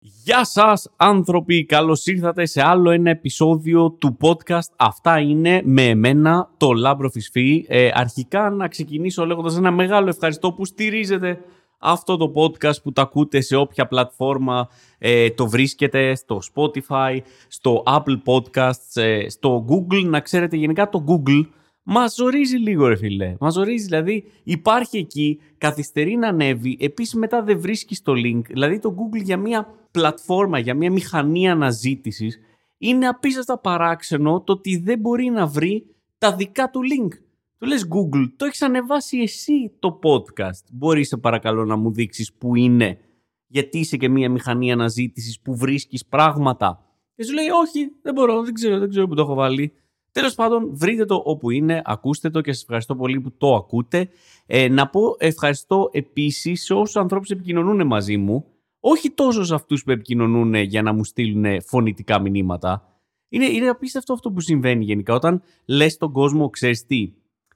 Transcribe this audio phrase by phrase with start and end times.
[0.00, 4.70] Γεια σας άνθρωποι, καλώς ήρθατε σε άλλο ένα επεισόδιο του podcast.
[4.76, 7.64] Αυτά είναι με εμένα, το Λάμπρο Φισφή.
[7.68, 11.40] Ε, αρχικά να ξεκινήσω λέγοντας ένα μεγάλο ευχαριστώ που στηρίζετε
[11.78, 14.68] αυτό το podcast που το ακούτε σε όποια πλατφόρμα
[14.98, 17.18] ε, το βρίσκετε, στο Spotify,
[17.48, 20.04] στο Apple Podcasts, ε, στο Google.
[20.04, 21.46] Να ξέρετε γενικά το Google
[21.90, 23.36] Μας ζορίζει λίγο, ρε φίλε.
[23.40, 23.84] Μας ζορίζει.
[23.84, 28.42] Δηλαδή, υπάρχει εκεί, καθυστερεί να ανέβει, επίσης μετά δεν βρίσκει το link.
[28.48, 32.38] Δηλαδή, το Google για μια πλατφόρμα, για μια μηχανή αναζήτησης,
[32.78, 35.86] είναι απίστευτα παράξενο το ότι δεν μπορεί να βρει
[36.18, 37.18] τα δικά του link.
[37.58, 40.64] Του λες Google, το έχεις ανεβάσει εσύ το podcast.
[40.72, 42.98] Μπορείς σε παρακαλώ να μου δείξεις που είναι.
[43.46, 46.84] Γιατί είσαι και μια μηχανή αναζήτησης που βρίσκεις πράγματα.
[47.14, 49.72] Και σου λέει όχι, δεν μπορώ, δεν ξέρω, δεν ξέρω που το έχω βάλει.
[50.18, 54.08] Τέλος πάντων, βρείτε το όπου είναι, ακούστε το και σας ευχαριστώ πολύ που το ακούτε.
[54.46, 58.44] Ε, να πω ευχαριστώ επίσης σε όσους ανθρώπους επικοινωνούν μαζί μου,
[58.80, 63.00] όχι τόσο σε αυτούς που επικοινωνούν για να μου στείλουν φωνητικά μηνύματα.
[63.28, 65.14] Είναι, είναι απίστευτο αυτό που συμβαίνει γενικά.
[65.14, 67.12] Όταν λες τον κόσμο, ξέρεις τι,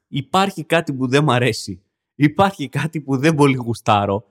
[0.09, 1.83] υπάρχει κάτι που δεν μ' αρέσει,
[2.15, 4.25] υπάρχει κάτι που δεν πολύ γουστάρω.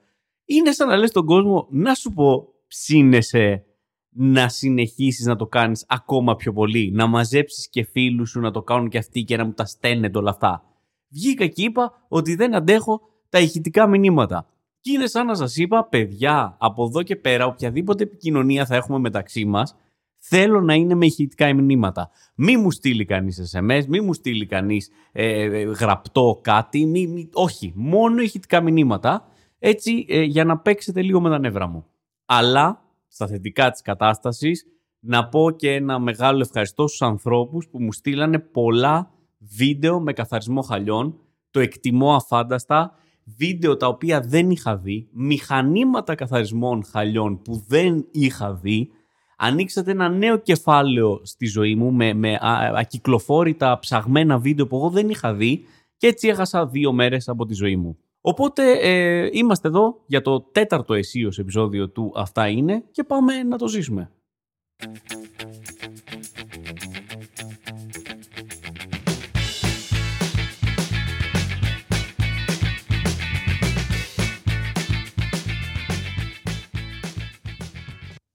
[0.46, 3.66] Είναι σαν να λες τον κόσμο, να σου πω, ψήνεσαι
[4.14, 8.62] να συνεχίσεις να το κάνεις ακόμα πιο πολύ, να μαζέψεις και φίλους σου να το
[8.62, 10.64] κάνουν και αυτοί και να μου τα στέλνετε όλα αυτά.
[11.08, 14.46] Βγήκα και είπα ότι δεν αντέχω τα ηχητικά μηνύματα.
[14.80, 19.00] Και είναι σαν να σας είπα, παιδιά, από εδώ και πέρα, οποιαδήποτε επικοινωνία θα έχουμε
[19.00, 19.76] μεταξύ μας,
[20.18, 22.10] θέλω να είναι με ηχητικά μηνύματα.
[22.36, 27.74] Μη μου στείλει κανείς SMS, μη μου στείλει κανείς ε, ε, γραπτό κάτι, μη, όχι,
[27.76, 29.28] μόνο ηχητικά μηνύματα,
[29.60, 31.86] έτσι ε, για να παίξετε λίγο με τα νεύρα μου.
[32.26, 34.66] Αλλά στα θετικά της κατάστασης,
[35.00, 40.62] να πω και ένα μεγάλο ευχαριστώ στους ανθρώπους που μου στείλανε πολλά βίντεο με καθαρισμό
[40.62, 41.20] χαλιών.
[41.52, 42.96] Το εκτιμώ αφάνταστα.
[43.24, 45.10] Βίντεο τα οποία δεν είχα δει.
[45.12, 48.90] Μηχανήματα καθαρισμών χαλιών που δεν είχα δει.
[49.38, 52.38] Ανοίξατε ένα νέο κεφάλαιο στη ζωή μου με, με
[52.76, 55.66] ακυκλοφόρητα ψαγμένα βίντεο που εγώ δεν είχα δει
[55.98, 57.98] και έτσι έχασα δύο μέρες από τη ζωή μου.
[58.22, 63.58] Οπότε ε, είμαστε εδώ για το τέταρτο αισίως επεισόδιο του «Αυτά είναι» και πάμε να
[63.58, 64.12] το ζήσουμε.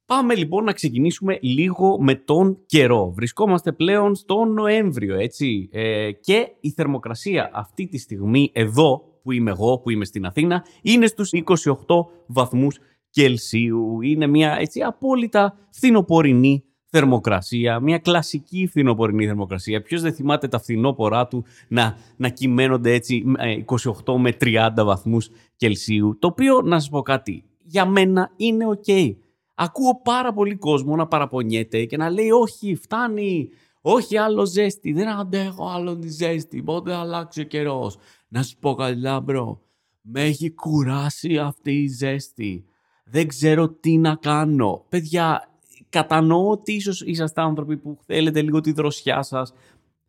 [0.07, 3.13] Πάμε λοιπόν να ξεκινήσουμε λίγο με τον καιρό.
[3.13, 5.69] Βρισκόμαστε πλέον στον Νοέμβριο, έτσι.
[5.73, 10.65] Ε, και η θερμοκρασία αυτή τη στιγμή εδώ που είμαι εγώ, που είμαι στην Αθήνα,
[10.83, 12.79] είναι στους 28 βαθμούς
[13.11, 14.01] Κελσίου.
[14.01, 19.83] Είναι μια έτσι απόλυτα φθινοπορεινή θερμοκρασία, μια κλασική φθινοπορεινή θερμοκρασία.
[19.83, 23.25] Ποιος δεν θυμάται τα φθινόπορά του να, να κυμαίνονται έτσι
[23.67, 28.65] 28 ε, με 30 βαθμούς Κελσίου, το οποίο, να σας πω κάτι, για μένα είναι
[28.69, 29.15] ok.
[29.55, 33.49] Ακούω πάρα πολύ κόσμο να παραπονιέται και να λέει όχι, φτάνει,
[33.89, 37.97] όχι άλλο ζέστη, δεν αντέχω άλλο τη ζέστη, πότε αλλάξει ο καιρός.
[38.29, 39.61] Να σου πω κάτι, Λάμπρο.
[40.01, 42.65] Με έχει κουράσει αυτή η ζέστη.
[43.05, 44.85] Δεν ξέρω τι να κάνω.
[44.89, 45.51] Παιδιά,
[45.89, 49.53] κατανοώ ότι ίσως είσαστε άνθρωποι που θέλετε λίγο τη δροσιά σας.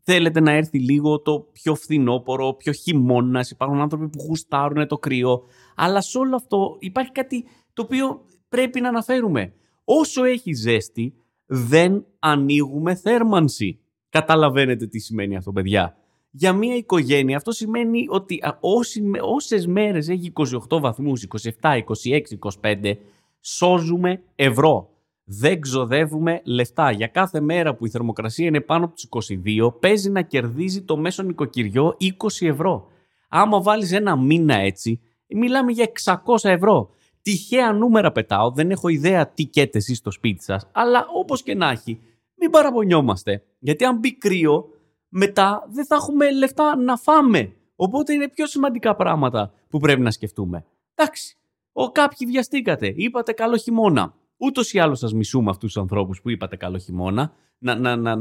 [0.03, 3.51] Θέλετε να έρθει λίγο το πιο φθινόπωρο, πιο χειμώνας.
[3.51, 5.43] Υπάρχουν άνθρωποι που γουστάρουν το κρύο.
[5.75, 9.53] Αλλά σε όλο αυτό υπάρχει κάτι το οποίο πρέπει να αναφέρουμε.
[9.83, 11.13] Όσο έχει ζέστη,
[11.47, 13.79] δεν ανοίγουμε θέρμανση.
[14.09, 15.97] Καταλαβαίνετε τι σημαίνει αυτό, παιδιά
[16.37, 20.33] για μια οικογένεια αυτό σημαίνει ότι όσοι, όσες μέρες έχει
[20.69, 21.27] 28 βαθμούς,
[21.61, 22.21] 27, 26,
[22.61, 22.93] 25,
[23.39, 24.89] σώζουμε ευρώ.
[25.23, 26.91] Δεν ξοδεύουμε λεφτά.
[26.91, 30.97] Για κάθε μέρα που η θερμοκρασία είναι πάνω από τους 22, παίζει να κερδίζει το
[30.97, 32.87] μέσο νοικοκυριό 20 ευρώ.
[33.29, 36.89] Άμα βάλεις ένα μήνα έτσι, μιλάμε για 600 ευρώ.
[37.27, 41.55] Τυχαία νούμερα πετάω, δεν έχω ιδέα τι καίτε εσείς στο σπίτι σας, αλλά όπως και
[41.55, 41.99] να έχει,
[42.35, 43.43] μην παραπονιόμαστε.
[43.59, 44.65] Γιατί αν μπει κρύο,
[45.09, 47.53] μετά δεν θα έχουμε λεφτά να φάμε.
[47.75, 50.65] Οπότε είναι πιο σημαντικά πράγματα που πρέπει να σκεφτούμε.
[50.95, 51.37] Εντάξει,
[51.71, 54.13] ο κάποιοι βιαστήκατε, είπατε καλό χειμώνα.
[54.37, 57.33] Ούτως ή άλλως σας μισούμε αυτούς τους ανθρώπους που είπατε καλό χειμώνα.
[57.57, 58.15] Να, να, να,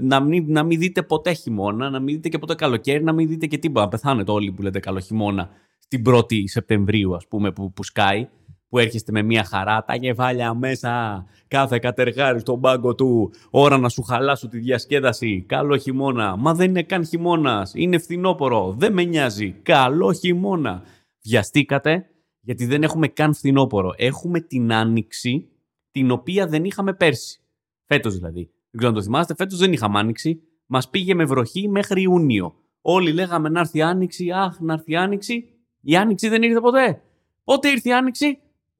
[0.00, 3.28] να, μην, να μην δείτε ποτέ χειμώνα, να μην δείτε και ποτέ καλοκαίρι, να μην
[3.28, 3.84] δείτε και τίποτα.
[3.84, 8.28] Να πεθάνετε όλοι που λέτε καλό χειμώνα στην 1η Σεπτεμβρίου, ας πούμε, που, που σκάει
[8.72, 13.88] που έρχεστε με μια χαρά, τα γεβάλια μέσα, κάθε κατεργάρι στον πάγκο του, ώρα να
[13.88, 16.36] σου χαλάσω τη διασκέδαση, καλό χειμώνα.
[16.36, 20.82] Μα δεν είναι καν χειμώνας, είναι φθινόπορο, δεν με νοιάζει, καλό χειμώνα.
[21.22, 22.06] Βιαστήκατε,
[22.40, 23.94] γιατί δεν έχουμε καν φθινόπορο.
[23.96, 25.48] Έχουμε την άνοιξη,
[25.90, 27.40] την οποία δεν είχαμε πέρσι.
[27.86, 28.40] Φέτος δηλαδή.
[28.42, 30.42] Δεν ξέρω αν το θυμάστε, φέτος δεν είχαμε άνοιξη.
[30.66, 32.54] Μας πήγε με βροχή μέχρι Ιούνιο.
[32.80, 35.44] Όλοι λέγαμε να έρθει άνοιξη, αχ, να έρθει άνοιξη.
[35.80, 37.02] Η άνοιξη δεν ήρθε ποτέ.
[37.44, 38.38] Πότε ήρθε η άνοιξη,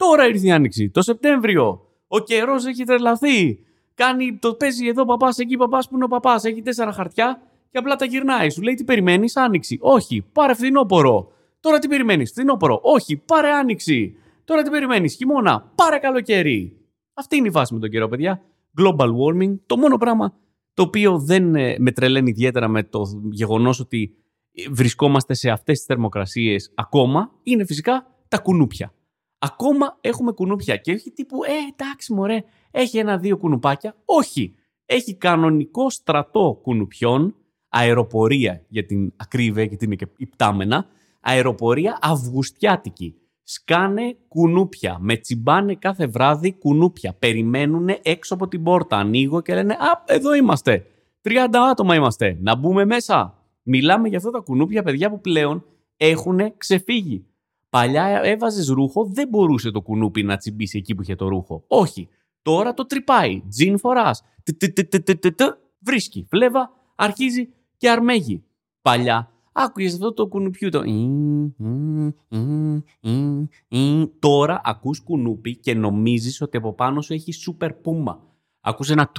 [0.09, 1.81] Τώρα ήρθε η άνοιξη, το Σεπτέμβριο.
[2.07, 3.59] Ο καιρός έχει τρελαθεί.
[3.95, 6.45] Κάνει, το παίζει εδώ παπάς, εκεί παπάς που είναι ο παπάς.
[6.45, 8.51] Έχει τέσσερα χαρτιά και απλά τα γυρνάει.
[8.51, 9.79] Σου λέει τι περιμένεις, άνοιξη.
[9.81, 11.33] Όχι, πάρε φθινόπωρο.
[11.61, 12.81] Τώρα τι περιμένεις, φθινόπωρο.
[12.83, 14.15] Όχι, πάρε άνοιξη.
[14.45, 15.73] Τώρα τι περιμένεις, χειμώνα.
[15.75, 16.77] Πάρε καλοκαίρι.
[17.15, 18.43] Αυτή είναι η φάση με τον καιρό, παιδιά.
[18.81, 19.59] Global warming.
[19.67, 20.35] Το μόνο πράγμα
[20.75, 24.17] το οποίο δεν ε, με τρελαίνει ιδιαίτερα με το γεγονός ότι
[24.71, 28.93] βρισκόμαστε σε αυτές τις θερμοκρασίες ακόμα είναι φυσικά τα κουνούπια.
[29.44, 33.97] Ακόμα έχουμε κουνούπια και όχι τύπου «Ε, εντάξει μωρέ, έχει ένα-δύο κουνουπάκια».
[34.05, 34.55] Όχι,
[34.87, 37.35] έχει κανονικό στρατό κουνουπιών,
[37.69, 40.87] αεροπορία για την ακρίβεια και την υπτάμενα,
[41.21, 43.15] αεροπορία αυγουστιάτικη.
[43.43, 44.97] Σκάνε κουνούπια.
[45.00, 47.15] Με τσιμπάνε κάθε βράδυ κουνούπια.
[47.19, 48.97] Περιμένουν έξω από την πόρτα.
[48.97, 50.87] Ανοίγω και λένε Α, εδώ είμαστε.
[51.23, 51.31] 30
[51.71, 52.39] άτομα είμαστε.
[52.41, 53.39] Να μπούμε μέσα.
[53.62, 55.65] Μιλάμε για αυτά τα κουνούπια παιδιά που πλέον
[55.97, 57.27] έχουν ξεφύγει.
[57.73, 61.65] Παλιά έβαζε ρούχο, δεν μπορούσε το κουνούπι να τσιμπήσει εκεί που είχε το ρούχο.
[61.67, 62.09] Όχι.
[62.43, 63.43] Τώρα το τρυπάει.
[63.49, 64.11] Τζιν φορά.
[65.79, 66.27] Βρίσκει.
[66.29, 68.45] Φλέβα, αρχίζει και αρμέγει.
[68.83, 70.83] Παλιά άκουγε αυτό το κουνουπιού το.
[74.19, 78.23] Τώρα ακούς κουνούπι και νομίζεις ότι από πάνω σου έχει σούπερ πούμα.
[78.61, 79.13] Ακούς ένα.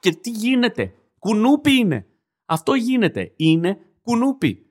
[0.00, 0.92] Και τι γίνεται.
[1.18, 2.06] Κουνούπι είναι.
[2.44, 3.32] Αυτό γίνεται.
[3.36, 4.64] Είναι κουνούπι.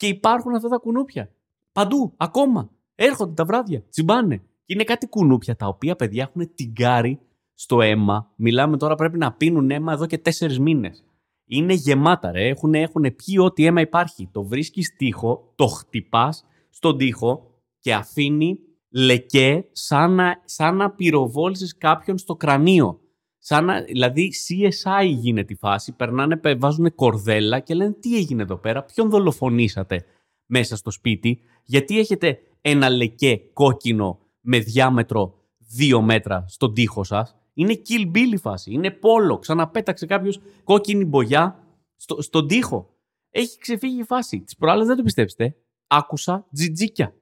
[0.00, 1.30] Και υπάρχουν αυτά τα κουνούπια.
[1.72, 2.70] Παντού, ακόμα.
[2.94, 4.36] Έρχονται τα βράδια, τσιμπάνε.
[4.36, 7.20] Και είναι κάτι κουνούπια τα οποία παιδιά έχουν τυγκάρει
[7.54, 8.32] στο αίμα.
[8.36, 11.04] Μιλάμε τώρα πρέπει να πίνουν αίμα εδώ και τέσσερις μήνες
[11.50, 12.48] είναι γεμάτα ρε.
[12.48, 14.28] Έχουν, έχουν πιει ό,τι αίμα υπάρχει.
[14.32, 18.58] Το βρίσκεις τοίχο, το χτυπάς στον τοίχο και αφήνει
[18.90, 23.00] λεκέ σαν να, σαν να πυροβόλησες κάποιον στο κρανίο.
[23.42, 28.56] Σαν να, δηλαδή CSI γίνεται η φάση, περνάνε, βάζουν κορδέλα και λένε τι έγινε εδώ
[28.56, 30.04] πέρα, ποιον δολοφονήσατε
[30.46, 37.40] μέσα στο σπίτι, γιατί έχετε ένα λεκέ κόκκινο με διάμετρο δύο μέτρα στον τοίχο σας
[37.60, 38.72] είναι Kill Bill η φάση.
[38.72, 39.38] Είναι πόλο.
[39.38, 41.64] Ξαναπέταξε κάποιος κόκκινη μπογιά
[41.96, 42.94] στο, στον τοίχο.
[43.30, 44.40] Έχει ξεφύγει η φάση.
[44.40, 45.56] Τις προάλλες δεν το πιστέψετε.
[45.86, 47.14] Άκουσα τζιτζίκια.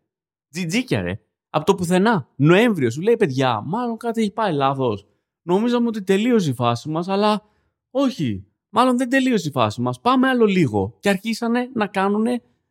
[0.50, 1.20] Τζιτζίκια, ρε.
[1.50, 2.28] Από το πουθενά.
[2.36, 5.06] Νοέμβριο σου λέει παιδιά, μάλλον κάτι έχει πάει λάθος.
[5.48, 7.42] Νομίζαμε ότι τελείωσε η φάση μας, αλλά
[7.90, 8.46] όχι.
[8.68, 10.00] Μάλλον δεν τελείωσε η φάση μας.
[10.00, 10.96] Πάμε άλλο λίγο.
[11.00, 12.26] Και αρχίσανε να κάνουν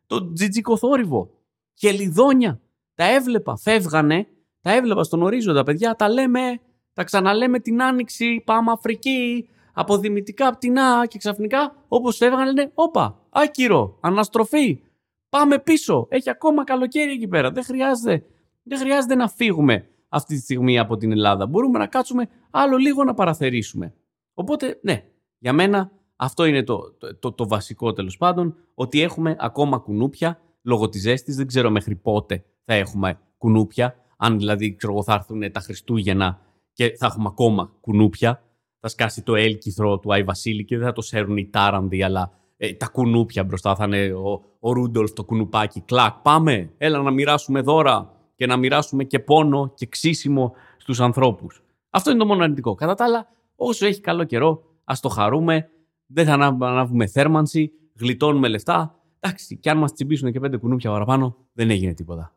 [0.06, 1.30] το τζιτζίκο θόρυβο.
[1.74, 2.60] Και λιδόνια.
[2.94, 3.56] Τα έβλεπα.
[3.56, 4.26] Φεύγανε.
[4.60, 5.94] Τα έβλεπα στον ορίζοντα, παιδιά.
[5.94, 6.60] Τα λέμε
[6.92, 13.98] τα ξαναλέμε την άνοιξη, πάμε Αφρική, αποδημητικά πτηνά και ξαφνικά όπως έβγαλε λένε όπα, άκυρο,
[14.00, 14.80] αναστροφή,
[15.28, 18.24] πάμε πίσω, έχει ακόμα καλοκαίρι εκεί πέρα, δεν χρειάζεται,
[18.62, 23.04] δεν χρειάζεται να φύγουμε αυτή τη στιγμή από την Ελλάδα, μπορούμε να κάτσουμε άλλο λίγο
[23.04, 23.94] να παραθερήσουμε.
[24.34, 25.04] Οπότε ναι,
[25.38, 26.80] για μένα αυτό είναι το,
[27.18, 31.36] το, το, βασικό τέλος πάντων, ότι έχουμε ακόμα κουνούπια λόγω της ζέστης.
[31.36, 33.94] Δεν ξέρω μέχρι πότε θα έχουμε κουνούπια.
[34.16, 36.40] Αν δηλαδή ξέρω, θα έρθουν τα Χριστούγεννα
[36.72, 38.42] και θα έχουμε ακόμα κουνούπια.
[38.80, 42.32] Θα σκάσει το έλκυθρο του Άι Βασίλη και δεν θα το σέρουν οι τάρανδοι, αλλά
[42.56, 45.80] ε, τα κουνούπια μπροστά θα είναι ο, ο Ρούντολφ το κουνουπάκι.
[45.80, 51.62] Κλακ, πάμε, έλα να μοιράσουμε δώρα και να μοιράσουμε και πόνο και ξύσιμο στους ανθρώπους.
[51.90, 52.74] Αυτό είναι το μόνο αρνητικό.
[52.74, 53.26] Κατά τα άλλα,
[53.56, 55.70] όσο έχει καλό καιρό, ας το χαρούμε,
[56.06, 58.98] δεν θα ανάβουμε θέρμανση, γλιτώνουμε λεφτά.
[59.20, 62.32] Εντάξει, και αν μας τσιμπήσουν και πέντε κουνούπια παραπάνω, δεν έγινε τίποτα.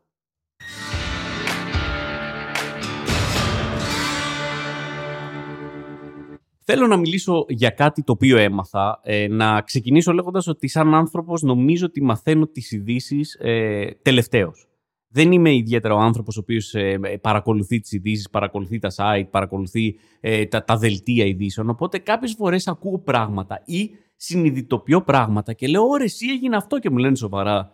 [6.63, 8.99] Θέλω να μιλήσω για κάτι το οποίο έμαθα.
[9.03, 14.70] Ε, να ξεκινήσω λέγοντας ότι σαν άνθρωπος νομίζω ότι μαθαίνω τις ειδήσεις ε, τελευταίως.
[15.13, 19.95] Δεν είμαι ιδιαίτερα ο άνθρωπος ο οποίος ε, παρακολουθεί τις ειδήσεις, παρακολουθεί τα site, παρακολουθεί
[20.19, 21.69] ε, τα, τα δελτία ειδήσεων.
[21.69, 26.89] Οπότε κάποιες φορές ακούω πράγματα ή συνειδητοποιώ πράγματα και λέω «Ωρε, εσύ έγινε αυτό» και
[26.89, 27.71] μου λένε σοβαρά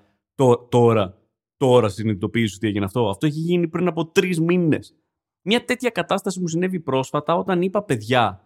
[0.70, 1.18] «Τώρα,
[1.58, 3.10] τώρα συνειδητοποιήσω ότι έγινε αυτό».
[3.10, 4.96] Αυτό έχει γίνει πριν από τρεις μήνες.
[5.42, 8.42] Μια τέτοια κατάσταση μου συνέβη πρόσφατα όταν είπα «Παιδιά,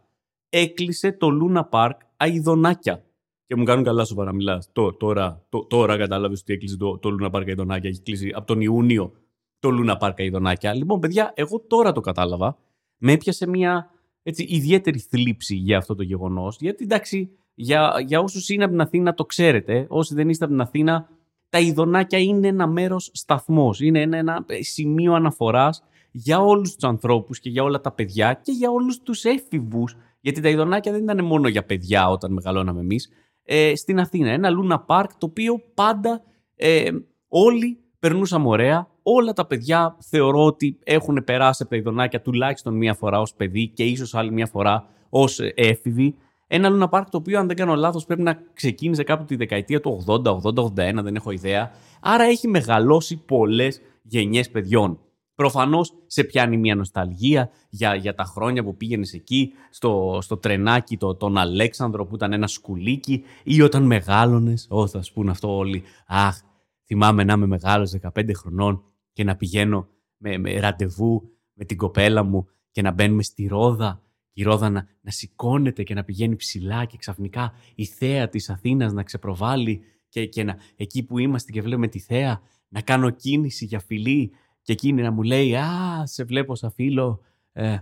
[0.50, 3.04] έκλεισε το Luna Park αειδονάκια.
[3.52, 4.64] Και μου κάνουν καλά σοβαρά μιλά.
[4.98, 7.90] Τώρα, τώρα κατάλαβες ότι έκλεισε το, το Luna Park αειδονάκια.
[7.90, 9.14] Έχει κλείσει από τον Ιούνιο
[9.60, 10.74] το Luna Park αειδονάκια.
[10.74, 12.58] Λοιπόν, παιδιά, εγώ τώρα το κατάλαβα.
[12.98, 13.90] Με έπιασε μια
[14.24, 16.58] έτσι, ιδιαίτερη θλίψη για αυτό το γεγονός.
[16.60, 19.86] Γιατί εντάξει, για, για όσους είναι από την Αθήνα το ξέρετε.
[19.90, 21.10] Όσοι δεν είστε από την Αθήνα,
[21.50, 23.80] τα ειδονάκια είναι ένα μέρος σταθμός.
[23.80, 28.52] Είναι ένα, ένα σημείο αναφοράς για όλους τους ανθρώπους και για όλα τα παιδιά και
[28.52, 33.10] για όλους τους έφηβους γιατί τα ειδονάκια δεν ήταν μόνο για παιδιά όταν μεγαλώναμε εμείς.
[33.54, 34.30] Ε, στην Αθήνα.
[34.30, 36.22] Ένα Λούνα Park το οποίο πάντα
[36.56, 36.90] ε,
[37.28, 38.88] όλοι περνούσαμε ωραία.
[39.04, 43.68] Όλα τα παιδιά θεωρώ ότι έχουν περάσει από τα ειδονάκια τουλάχιστον μία φορά ως παιδί
[43.68, 46.16] και ίσως άλλη μία φορά ως έφηβοι.
[46.48, 49.82] Ένα Λούνα Park το οποίο, αν δεν κάνω λάθος, πρέπει να ξεκίνησε κάπου τη δεκαετία
[49.82, 51.72] του 80, 80, 81, δεν έχω ιδέα.
[52.02, 55.00] Άρα έχει μεγαλώσει πολλές γενιές παιδιών.
[55.36, 60.98] Προφανώς σε πιάνει μια νοσταλγία για, για τα χρόνια που πήγαινες εκεί, στο, στο τρενάκι
[60.98, 64.68] το, τον Αλέξανδρο που ήταν ένα σκουλίκι, ή όταν μεγάλωνες.
[64.70, 65.84] Ω, θα σου πούνε αυτό όλοι.
[66.08, 66.38] Αχ,
[66.86, 68.84] θυμάμαι να είμαι μεγάλος 15 χρονών
[69.14, 74.02] και να πηγαίνω με, με ραντεβού με την κοπέλα μου και να μπαίνουμε στη ρόδα.
[74.34, 78.94] Η ρόδα να, να σηκώνεται και να πηγαίνει ψηλά και ξαφνικά η θέα της Αθήνας
[78.94, 83.66] να ξεπροβάλλει και, και να, εκεί που είμαστε και βλέπουμε τη θέα να κάνω κίνηση
[83.66, 87.22] για φιλή και εκείνη να μου λέει «Α, σε βλέπω σαν φίλο».
[87.52, 87.78] Ε,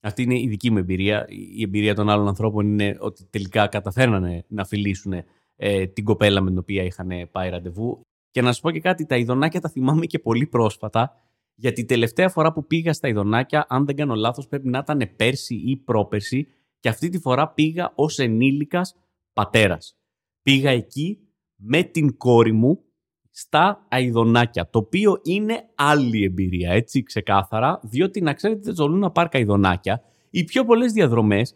[0.00, 1.26] αυτή είναι η δική μου εμπειρία.
[1.28, 5.12] Η εμπειρία των άλλων ανθρώπων είναι ότι τελικά καταφέρνανε να φιλήσουν
[5.56, 8.00] ε, την κοπέλα με την οποία είχαν πάει ραντεβού.
[8.30, 11.12] Και να σου πω και κάτι, τα ειδονάκια τα θυμάμαι και πολύ πρόσφατα,
[11.54, 15.10] γιατί η τελευταία φορά που πήγα στα ειδονάκια, αν δεν κάνω λάθος, πρέπει να ήταν
[15.16, 16.46] πέρσι ή πρόπερσι,
[16.80, 18.96] και αυτή τη φορά πήγα ως ενήλικας
[19.32, 19.96] πατέρας.
[20.42, 21.18] Πήγα εκεί
[21.56, 22.83] με την κόρη μου
[23.36, 29.38] στα αειδονάκια, το οποίο είναι άλλη εμπειρία, έτσι ξεκάθαρα, διότι να ξέρετε στο Λούνα Πάρκα
[29.38, 31.54] αειδονάκια, οι πιο πολλές διαδρομές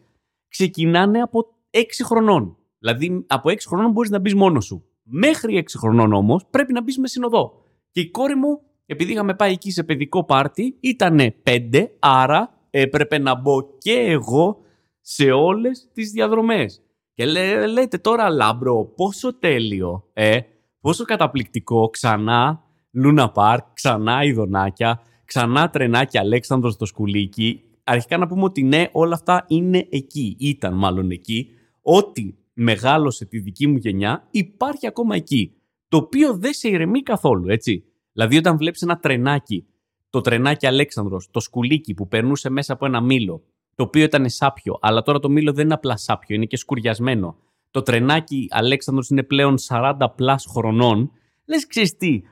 [0.49, 2.57] ξεκινάνε από 6 χρονών.
[2.79, 4.85] Δηλαδή από 6 χρονών μπορείς να μπεις μόνος σου.
[5.03, 7.53] Μέχρι 6 χρονών όμως πρέπει να μπεις με συνοδό.
[7.91, 13.19] Και η κόρη μου, επειδή είχαμε πάει εκεί σε παιδικό πάρτι, ήταν 5, άρα έπρεπε
[13.19, 14.61] να μπω και εγώ
[15.01, 16.83] σε όλες τις διαδρομές.
[17.15, 20.39] Και λέ, λέτε τώρα λάμπρο, πόσο τέλειο, ε,
[20.89, 27.63] πόσο καταπληκτικό, ξανά Λούνα Πάρκ, ξανά ειδονάκια, ξανά τρενάκια Αλέξανδρος στο σκουλίκι.
[27.85, 31.49] Αρχικά να πούμε ότι ναι, όλα αυτά είναι εκεί, ήταν μάλλον εκεί.
[31.83, 35.53] Ό,τι μεγάλωσε τη δική μου γενιά υπάρχει ακόμα εκεί.
[35.89, 37.85] Το οποίο δεν σε ηρεμεί καθόλου, έτσι.
[38.13, 39.67] Δηλαδή όταν βλέπεις ένα τρενάκι,
[40.11, 43.43] το τρενάκι Αλέξανδρος, το σκουλίκι που περνούσε μέσα από ένα μήλο,
[43.75, 47.37] το οποίο ήταν σάπιο, αλλά τώρα το μήλο δεν είναι απλά σάπιο, είναι και σκουριασμένο.
[47.71, 51.11] Το τρενάκι Αλέξανδρος είναι πλέον 40 plus χρονών.
[51.45, 52.23] Λες, ξέρεις τι,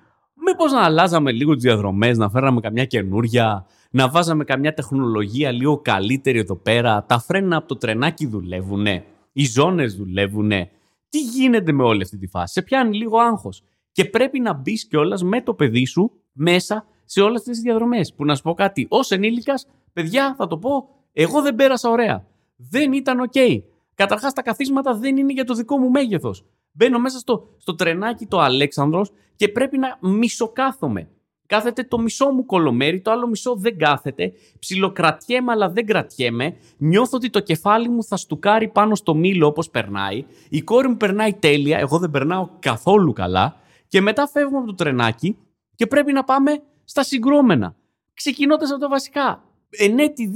[0.45, 5.79] μήπως να αλλάζαμε λίγο τις διαδρομές, να φέραμε καμιά καινούρια, να βάζαμε καμιά τεχνολογία λίγο
[5.79, 10.71] καλύτερη εδώ πέρα, τα φρένα από το τρενάκι δουλεύουνε, οι ζώνες δουλεύουνε.
[11.09, 13.63] Τι γίνεται με όλη αυτή τη φάση, σε πιάνει λίγο άγχος.
[13.93, 18.15] Και πρέπει να μπεις κιόλας με το παιδί σου μέσα σε όλες αυτές τις διαδρομές.
[18.15, 22.27] Που να σου πω κάτι, ως ενήλικας, παιδιά, θα το πω, εγώ δεν πέρασα ωραία.
[22.57, 23.33] Δεν ήταν ok.
[23.35, 23.63] Okay.
[23.97, 26.45] Καταρχάς, τα καθίσματα δεν είναι για το δικό μου μέγεθος.
[26.73, 31.09] Μπαίνω μέσα στο, στο τρενάκι το Αλέξανδρος και πρέπει να μισοκάθομαι.
[31.47, 34.33] Κάθεται το μισό μου κολομέρι, το άλλο μισό δεν κάθεται.
[34.59, 36.57] Ψιλοκρατιέμαι, αλλά δεν κρατιέμαι.
[36.77, 40.25] Νιώθω ότι το κεφάλι μου θα στουκάρει πάνω στο μήλο όπως περνάει.
[40.49, 43.57] Η κόρη μου περνάει τέλεια, εγώ δεν περνάω καθόλου καλά.
[43.89, 45.37] Και μετά φεύγουμε από το τρενάκι
[45.75, 47.77] και πρέπει να πάμε στα συγκρόμενα.
[48.15, 50.31] Ξεκινώντας από τα βασικά ενέτη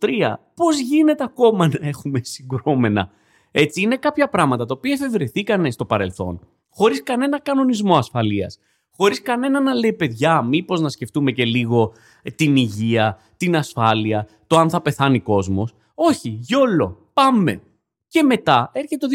[0.00, 3.10] 2023, πώς γίνεται ακόμα να έχουμε συγκρόμενα;
[3.50, 8.58] Έτσι, είναι κάποια πράγματα τα οποία εφευρεθήκαν στο παρελθόν, χωρίς κανένα κανονισμό ασφαλείας.
[8.96, 14.28] Χωρίς κανένα να λέει παιδιά, μήπως να σκεφτούμε και λίγο ε, την υγεία, την ασφάλεια,
[14.46, 15.74] το αν θα πεθάνει κόσμος.
[15.94, 17.60] Όχι, γιόλο, πάμε.
[18.08, 19.12] Και μετά έρχεται το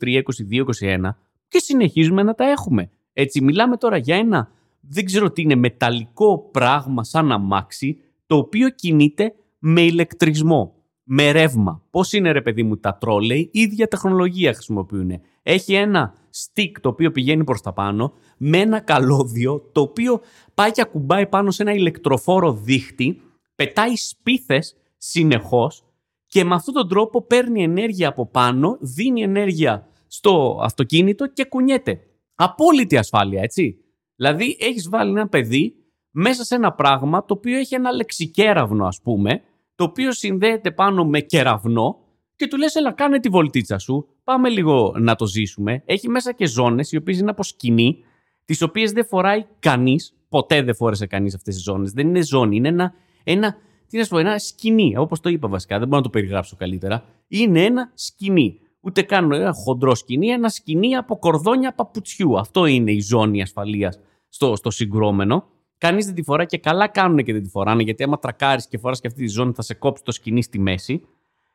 [0.00, 0.64] 2023, 2022,
[1.06, 1.10] 2021
[1.48, 2.90] και συνεχίζουμε να τα έχουμε.
[3.12, 4.50] Έτσι, μιλάμε τώρα για ένα,
[4.80, 7.98] δεν ξέρω τι είναι, μεταλλικό πράγμα σαν αμάξι,
[8.30, 11.82] το οποίο κινείται με ηλεκτρισμό, με ρεύμα.
[11.90, 15.20] Πώς είναι ρε παιδί μου τα τρόλεϊ, ίδια τεχνολογία χρησιμοποιούν.
[15.42, 20.20] Έχει ένα stick το οποίο πηγαίνει προς τα πάνω, με ένα καλώδιο το οποίο
[20.54, 23.20] πάει και ακουμπάει πάνω σε ένα ηλεκτροφόρο δίχτυ,
[23.54, 25.84] πετάει σπίθες συνεχώς
[26.26, 32.00] και με αυτόν τον τρόπο παίρνει ενέργεια από πάνω, δίνει ενέργεια στο αυτοκίνητο και κουνιέται.
[32.34, 33.76] Απόλυτη ασφάλεια, έτσι.
[34.16, 35.74] Δηλαδή, έχεις βάλει ένα παιδί
[36.10, 39.42] μέσα σε ένα πράγμα το οποίο έχει ένα λεξικέραυνο ας πούμε,
[39.74, 41.98] το οποίο συνδέεται πάνω με κεραυνό
[42.36, 45.82] και του λες έλα κάνε τη βολτίτσα σου, πάμε λίγο να το ζήσουμε.
[45.86, 48.04] Έχει μέσα και ζώνες οι οποίες είναι από σκηνή,
[48.44, 51.92] τις οποίες δεν φοράει κανείς, ποτέ δεν φόρεσε κανείς αυτές τις ζώνες.
[51.92, 52.92] Δεν είναι ζώνη, είναι ένα,
[53.24, 53.56] ένα,
[53.88, 56.56] τι να σου πω, ένα σκηνή, όπως το είπα βασικά, δεν μπορώ να το περιγράψω
[56.56, 57.04] καλύτερα.
[57.28, 58.60] Είναι ένα σκηνή.
[58.80, 62.38] Ούτε καν ένα χοντρό σκηνή, ένα σκηνή από κορδόνια παπουτσιού.
[62.38, 63.98] Αυτό είναι η ζώνη ασφαλείας
[64.28, 65.44] στο, στο συγκρόμενο.
[65.80, 68.78] Κανείς δεν τη φοράει και καλά κάνουν και δεν τη φοράνε, γιατί άμα τρακάρεις και
[68.78, 71.04] φοράς και αυτή τη ζώνη θα σε κόψει το σκηνή στη μέση.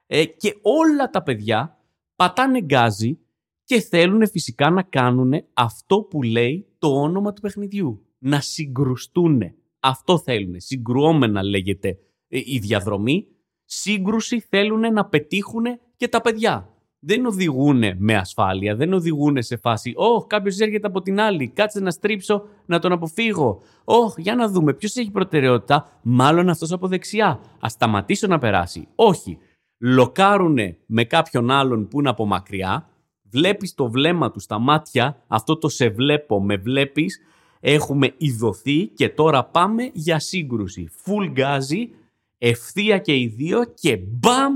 [0.07, 1.77] Ε, και όλα τα παιδιά
[2.15, 3.19] πατάνε γκάζι
[3.63, 8.05] και θέλουν φυσικά να κάνουν αυτό που λέει το όνομα του παιχνιδιού.
[8.17, 9.41] Να συγκρουστούν.
[9.79, 10.55] Αυτό θέλουν.
[10.57, 13.27] Συγκρουόμενα λέγεται ε, η διαδρομή.
[13.65, 15.63] Σύγκρουση θέλουν να πετύχουν
[15.95, 16.74] και τα παιδιά
[17.05, 21.79] δεν οδηγούν με ασφάλεια, δεν οδηγούν σε φάση «Ωχ, κάποιος έρχεται από την άλλη, κάτσε
[21.79, 23.61] να στρίψω, να τον αποφύγω».
[23.83, 28.87] «Ωχ, για να δούμε ποιος έχει προτεραιότητα, μάλλον αυτός από δεξιά, Α σταματήσω να περάσει».
[28.95, 29.37] Όχι,
[29.79, 32.89] λοκάρουνε με κάποιον άλλον που είναι από μακριά,
[33.29, 37.19] βλέπεις το βλέμμα του στα μάτια, αυτό το «σε βλέπω, με βλέπεις»,
[37.67, 40.89] Έχουμε ειδωθεί και τώρα πάμε για σύγκρουση.
[41.05, 41.89] Full γκάζι,
[42.37, 44.53] ευθεία και οι δύο και μπαμ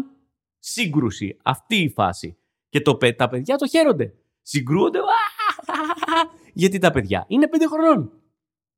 [0.59, 1.37] σύγκρουση.
[1.43, 2.37] Αυτή η φάση.
[2.69, 4.13] Και το, τα παιδιά το χαίρονται.
[4.41, 4.99] Συγκρούονται.
[6.53, 8.11] Γιατί τα παιδιά είναι πέντε χρονών.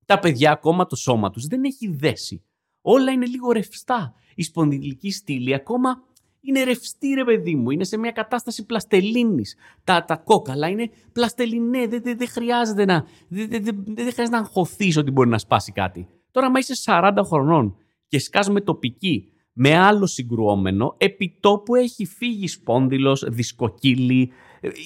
[0.06, 2.44] Τα παιδιά ακόμα το σώμα τους δεν έχει δέσει.
[2.82, 4.14] Όλα είναι λίγο ρευστά.
[4.36, 6.04] Η σπονδυλική στήλη ακόμα
[6.42, 7.70] είναι ρευστή, ρε παιδί μου.
[7.70, 9.56] Είναι σε μια κατάσταση πλαστελίνης.
[9.84, 11.88] Τα, τα κόκαλα είναι πλαστελινέ.
[11.88, 13.06] Δεν, δεν, δεν χρειάζεται να.
[13.28, 16.08] Δεν, δεν, δεν χρειάζεται να αγχωθείς ότι μπορεί να σπάσει κάτι.
[16.32, 17.76] Τώρα, άμα είσαι 40 χρονών
[18.08, 24.32] και σκάς με τοπική με άλλο συγκρουόμενο, επί τόπου έχει φύγει σπόνδυλος, δισκοκύλι.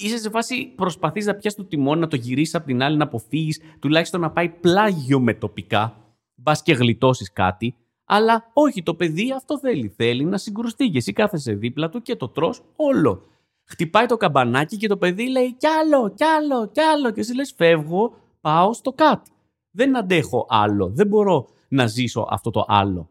[0.02, 3.04] Είσαι σε φάση προσπαθείς να πιάσεις το τιμόνι, να το γυρίσεις από την άλλη, να
[3.04, 5.96] αποφύγεις, τουλάχιστον να πάει πλάγιο με τοπικά.
[6.34, 7.74] Μπας και γλιτώσεις κάτι.
[8.04, 9.88] Αλλά όχι, το παιδί αυτό θέλει.
[9.96, 10.88] Θέλει να συγκρουστεί.
[10.88, 13.22] Και εσύ κάθεσαι δίπλα του και το τρώ όλο.
[13.64, 17.10] Χτυπάει το καμπανάκι και το παιδί λέει κι άλλο, κι άλλο, κι άλλο.
[17.10, 19.26] Και εσύ λες, φεύγω, πάω στο κατ.
[19.70, 20.88] Δεν αντέχω άλλο.
[20.88, 23.10] Δεν μπορώ να ζήσω αυτό το άλλο.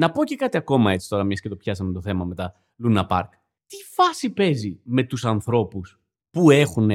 [0.00, 2.54] Να πω και κάτι ακόμα έτσι τώρα, μιας και το πιάσαμε το θέμα με τα
[2.84, 3.28] Luna Park.
[3.66, 6.90] Τι φάση παίζει με τους ανθρώπους που έχουν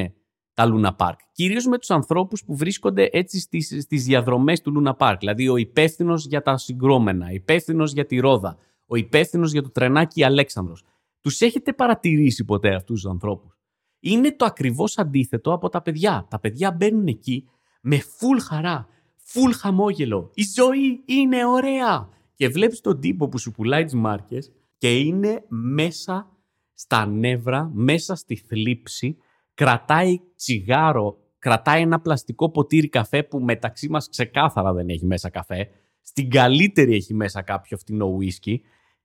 [0.54, 4.96] τα Luna Park; Κυρίως με τους ανθρώπους που βρίσκονται έτσι στις στις διαδρομές του Luna
[4.98, 5.16] Park.
[5.20, 10.24] Δηλαδή ο υπεύθυνος για τα συγκρόμενα, υπεύθυνος για τη ρόδα, ο υπεύθυνος για το τρενάκι
[10.24, 10.84] Αλέξανδρος.
[11.22, 13.58] Τους έχετε παρατηρήσει ποτέ αυτούς τους ανθρώπους;
[14.00, 16.28] Είναι το ακριβώς αντίθετο από τα παιδιά.
[16.30, 17.50] Τα παιδιά μπαίνουν εκεί
[17.82, 18.88] με full χαρά,
[19.34, 20.32] full χαμόγελο.
[20.34, 22.14] Η ζωή είναι ωραία.
[22.36, 26.30] Και βλέπεις τον τύπο που σου πουλάει τις μάρκες και είναι μέσα
[26.74, 29.18] στα νεύρα, μέσα στη θλίψη
[29.54, 35.70] κρατάει τσιγάρο, κρατάει ένα πλαστικό ποτήρι καφέ που μεταξύ μας ξεκάθαρα δεν έχει μέσα καφέ,
[36.02, 38.62] στην καλύτερη έχει μέσα κάποιο φτηνό ουίσκι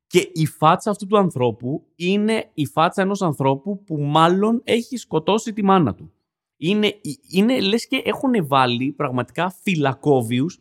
[0.06, 5.52] και η φάτσα αυτού του ανθρώπου είναι η φάτσα ενός ανθρώπου που μάλλον έχει σκοτώσει
[5.52, 6.12] τη μάνα του.
[6.56, 10.58] Είναι, είναι λες και έχουν βάλει πραγματικά φυλακόβιους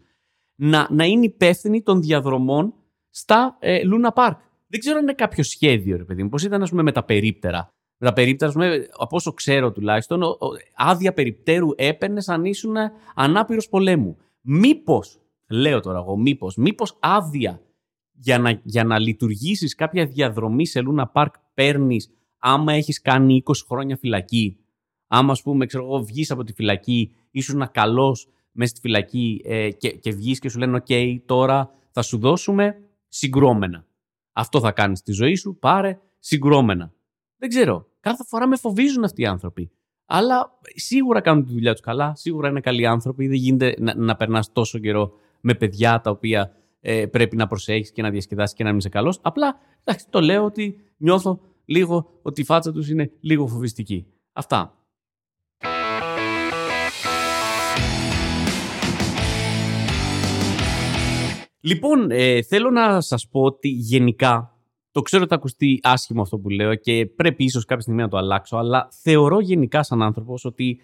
[0.60, 2.74] να, να είναι υπεύθυνοι των διαδρομών
[3.10, 4.36] στα ε, Luna Park.
[4.68, 6.30] Δεν ξέρω αν είναι κάποιο σχέδιο, ρε παιδί μου.
[6.30, 7.70] Πώς ήταν, ας πούμε, με τα περίπτερα
[8.06, 8.52] τα περίπτερα,
[8.98, 10.22] από όσο ξέρω τουλάχιστον,
[10.76, 12.76] άδεια περιπτέρου έπαιρνες αν ήσουν
[13.16, 14.18] ανάπηρος πολέμου.
[14.42, 15.20] Μήπως,
[15.50, 17.62] λέω τώρα εγώ, μήπως, μήπως άδεια
[18.12, 23.54] για να, για να λειτουργήσεις κάποια διαδρομή σε Λούνα Πάρκ παίρνεις άμα έχεις κάνει 20
[23.68, 24.58] χρόνια φυλακή.
[25.08, 29.72] Άμα, ας πούμε, ξέρω εγώ, βγεις από τη φυλακή, ήσουν καλός μέσα στη φυλακή ε,
[29.72, 32.76] και, και βγεις και σου λένε: OK, τώρα θα σου δώσουμε
[33.08, 33.86] συγκρόμενα.
[34.34, 36.94] Αυτό θα κάνεις στη ζωή σου, πάρε συγκρόμενα.
[37.38, 37.88] Δεν ξέρω.
[38.00, 39.72] Κάθε φορά με φοβίζουν αυτοί οι άνθρωποι.
[40.06, 43.28] Αλλά σίγουρα κάνουν τη δουλειά τους καλά, σίγουρα είναι καλοί άνθρωποι.
[43.28, 47.92] Δεν γίνεται να, να περνάς τόσο καιρό με παιδιά τα οποία ε, πρέπει να προσέχεις
[47.92, 49.20] και να διασκεδάσεις και να μην είσαι καλός.
[49.22, 54.06] Απλά εντάξει, το λέω ότι νιώθω λίγο ότι η φάτσα τους είναι λίγο φοβιστική.
[54.34, 54.79] Αυτά.
[61.62, 64.54] Λοιπόν, ε, θέλω να σας πω ότι γενικά
[64.92, 68.08] το ξέρω ότι θα ακουστεί άσχημο αυτό που λέω και πρέπει ίσως κάποια στιγμή να
[68.08, 70.82] το αλλάξω, αλλά θεωρώ γενικά σαν άνθρωπος ότι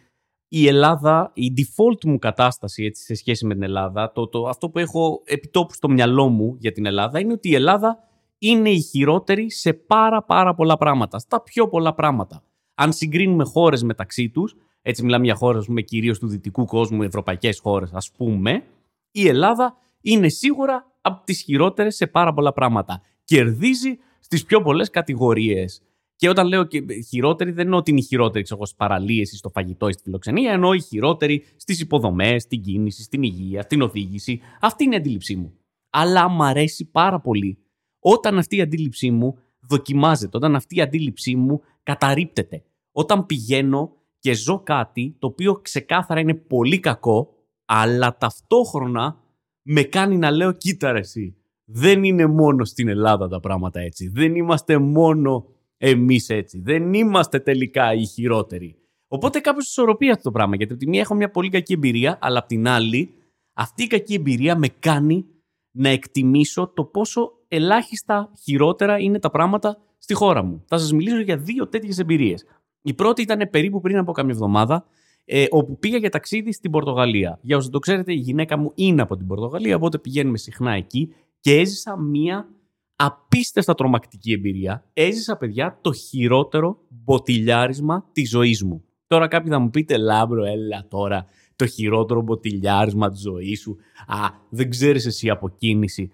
[0.48, 4.70] η Ελλάδα, η default μου κατάσταση έτσι, σε σχέση με την Ελλάδα, το, το, αυτό
[4.70, 7.98] που έχω επιτόπου στο μυαλό μου για την Ελλάδα, είναι ότι η Ελλάδα
[8.38, 11.20] είναι η χειρότερη σε πάρα πάρα πολλά πράγματα.
[11.20, 12.44] Στα πιο πολλά πράγματα.
[12.76, 17.94] Αν συγκρίνουμε χώρες μεταξύ τους, έτσι μιλάμε για χώρες κυρίως του δυτικού κόσμου, ευρωπαϊκές χώρες,
[17.94, 18.64] ας πούμε,
[19.12, 19.78] η Ελλάδα
[20.12, 25.82] είναι σίγουρα από τις χειρότερες σε πάρα πολλά πράγματα κερδίζει στις πιο πολλές κατηγορίες.
[26.16, 29.38] Και όταν λέω και χειρότερη, δεν εννοώ ότι είναι η χειρότερη ξέρω, στις παραλίες ή
[29.38, 33.82] στο φαγητό ή στη φιλοξενία, εννοώ η χειρότερη στις υποδομές, στην κίνηση, στην υγεία, στην
[33.82, 34.42] οδήγηση.
[34.62, 35.54] Αυτή είναι η αντίληψή μου.
[35.90, 37.58] Αλλά μου αρέσει πάρα πολύ
[38.00, 42.64] όταν αυτή η αντίληψή μου δοκιμάζεται, όταν αυτή η αντίληψή μου καταρρύπτεται.
[42.92, 47.30] Όταν πηγαίνω και ζω κάτι το οποίο ξεκάθαρα είναι πολύ κακό,
[47.66, 49.25] αλλά ταυτόχρονα
[49.68, 54.08] με κάνει να λέω κοίτα ρε εσύ, δεν είναι μόνο στην Ελλάδα τα πράγματα έτσι.
[54.08, 55.46] Δεν είμαστε μόνο
[55.78, 56.60] εμείς έτσι.
[56.60, 58.76] Δεν είμαστε τελικά οι χειρότεροι.
[59.08, 60.56] Οπότε κάπως ισορροπεί αυτό το πράγμα.
[60.56, 63.14] Γιατί από τη μία έχω μια πολύ κακή εμπειρία, αλλά απ' την άλλη
[63.54, 65.26] αυτή η κακή εμπειρία με κάνει
[65.72, 70.64] να εκτιμήσω το πόσο ελάχιστα χειρότερα είναι τα πράγματα στη χώρα μου.
[70.68, 72.46] Θα σας μιλήσω για δύο τέτοιες εμπειρίες.
[72.82, 74.86] Η πρώτη ήταν περίπου πριν από κάμια εβδομάδα,
[75.26, 77.40] ε, όπου πήγα για ταξίδι στην Πορτογαλία.
[77.42, 81.14] Για όσο το ξέρετε, η γυναίκα μου είναι από την Πορτογαλία, οπότε πηγαίνουμε συχνά εκεί
[81.40, 82.50] και έζησα μία
[82.96, 84.86] απίστευτα τρομακτική εμπειρία.
[84.94, 88.84] Έζησα, παιδιά, το χειρότερο μποτιλιάρισμα της ζωής μου.
[89.08, 93.78] Τώρα κάποιοι θα μου πείτε, Λάμπρο, έλα τώρα, το χειρότερο μποτιλιάρισμα της ζωής σου.
[94.08, 94.18] Α,
[94.50, 96.12] δεν ξέρεις εσύ από κίνηση.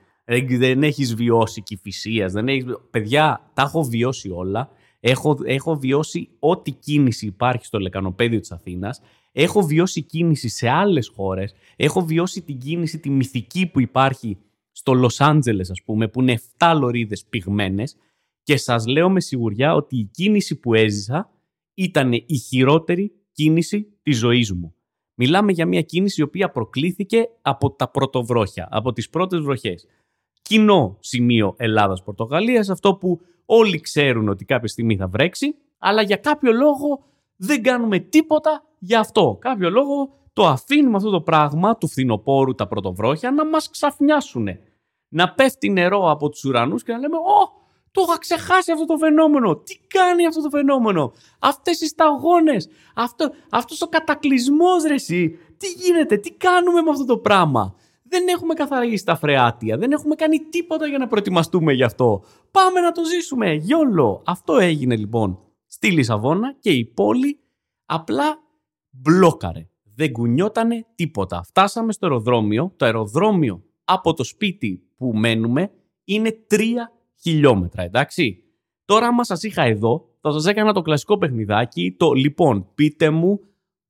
[0.58, 2.32] Δεν έχεις βιώσει Κηφισίας.
[2.32, 2.66] Δεν έχεις...
[2.90, 4.70] Παιδιά, τα έχω βιώσει όλα.
[5.04, 9.02] Έχω, έχω βιώσει ό,τι κίνηση υπάρχει στο λεκανοπέδιο της Αθήνας.
[9.32, 11.54] Έχω βιώσει κίνηση σε άλλες χώρες.
[11.76, 14.38] Έχω βιώσει την κίνηση, τη μυθική που υπάρχει
[14.72, 17.96] στο Λος Άντζελες, ας πούμε, που είναι 7 λωρίδες πυγμένες
[18.44, 21.32] και σας λέω με σιγουριά ότι η κίνηση που έζησα
[21.74, 24.76] ήταν η χειρότερη κίνηση της ζωής μου.
[25.16, 29.88] Μιλάμε για μια κίνηση η οποία προκλήθηκε από τα πρωτοβρόχια, από τις πρώτες βροχές.
[30.42, 36.52] Κοινό σημείο Ελλάδας-Πορτογαλίας, αυτό που όλοι ξέρουν ότι κάποια στιγμή θα βρέξει, αλλά για κάποιο
[36.52, 37.04] λόγο
[37.36, 39.38] δεν κάνουμε τίποτα για αυτό.
[39.42, 44.48] Κάποιο λόγο το αφήνουμε αυτό το πράγμα του φθινοπόρου τα πρωτοβρόχια να μας ξαφνιάσουν.
[45.10, 47.60] Να πέφτει νερό από τους ουρανούς και να λέμε «Ω,
[47.92, 49.56] το είχα ξεχάσει αυτό το φαινόμενο.
[49.56, 52.70] Τι κάνει αυτό το φαινόμενο; Αυτές οι σταγόνες.
[52.96, 55.38] Αυτό, αυτός ο κατακλυσμός ρε εσύ.
[55.58, 56.18] Τι γίνεται.
[56.18, 57.76] Τι κάνουμε με αυτό το πράγμα;
[58.12, 59.78] Δεν έχουμε καθαρίσει τα φρεάτια.
[59.78, 62.24] Δεν έχουμε κάνει τίποτα για να προετοιμαστούμε γι' αυτό.
[62.52, 63.54] Πάμε να το ζήσουμε.
[63.54, 64.22] Γιόλο.
[64.26, 67.40] Αυτό έγινε λοιπόν στη Λισαβόνα και η πόλη
[67.86, 68.40] απλά
[68.90, 69.68] μπλόκαρε.
[69.96, 71.44] Δεν κουνιότανε τίποτα.
[71.44, 72.74] Φτάσαμε στο αεροδρόμιο.
[72.78, 75.72] Το αεροδρόμιο από το σπίτι που μένουμε
[76.04, 78.44] είναι τρία χιλιόμετρα, εντάξει.
[78.86, 81.96] Τώρα, άμα σας είχα εδώ, θα σας έκανα το κλασικό παιχνιδάκι.
[81.98, 83.40] Το λοιπόν, πείτε μου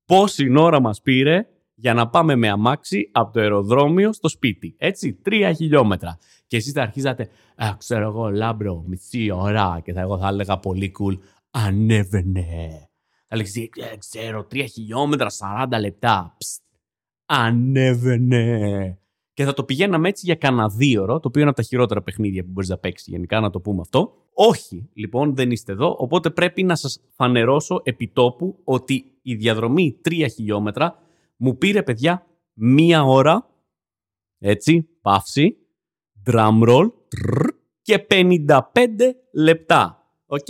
[0.05, 1.47] πόση ώρα μας πήρε
[1.81, 4.75] για να πάμε με αμάξι από το αεροδρόμιο στο σπίτι.
[4.77, 6.17] Έτσι, τρία χιλιόμετρα.
[6.47, 9.81] Και εσείς θα αρχίζατε, Α, ξέρω εγώ, λάμπρο, μισή ώρα.
[9.83, 11.17] Και θα, εγώ θα έλεγα πολύ cool,
[11.51, 12.45] ανέβαινε.
[13.27, 16.35] Θα λέγεις, «Ε, ξέρω, τρία χιλιόμετρα, 40 λεπτά.
[16.37, 16.61] Ψτ,
[17.25, 18.97] ανέβαινε.
[19.33, 22.43] Και θα το πηγαίναμε έτσι για κανένα δίωρο, το οποίο είναι από τα χειρότερα παιχνίδια
[22.43, 24.13] που μπορείς να παίξεις γενικά, να το πούμε αυτό.
[24.33, 25.95] Όχι, λοιπόν, δεν είστε εδώ.
[25.99, 31.00] Οπότε πρέπει να σας φανερώσω επιτόπου ότι η διαδρομή 3 χιλιόμετρα
[31.43, 33.49] μου πήρε, παιδιά, μία ώρα.
[34.39, 35.57] Έτσι, παύση,
[36.25, 36.91] drum roll
[37.81, 38.47] και 55
[39.33, 40.11] λεπτά.
[40.25, 40.47] Οκ.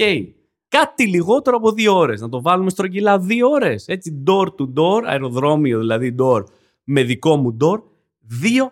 [0.68, 2.22] Κάτι λιγότερο από δύο ώρες.
[2.22, 3.88] Να το βάλουμε στρογγυλά δύο ώρες.
[3.88, 6.44] Έτσι, door to door, αεροδρόμιο δηλαδή door
[6.84, 7.82] με δικό μου door
[8.20, 8.72] δύο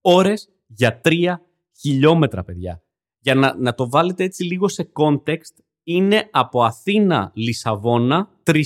[0.00, 1.42] ώρες για τρία
[1.80, 2.82] χιλιόμετρα, παιδιά.
[3.18, 8.60] Για να, να το βάλετε έτσι λίγο σε context, είναι από Αθήνα, Λισαβόνα, 3,5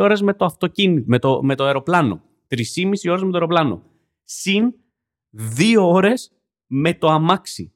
[0.00, 2.22] ώρες με το αυτοκίνητο, με το, με το αεροπλάνο.
[2.54, 3.82] 3,5 ώρες με το αεροπλάνο.
[4.22, 4.74] Συν
[5.30, 6.32] δύο ώρες
[6.66, 7.72] με το αμάξι.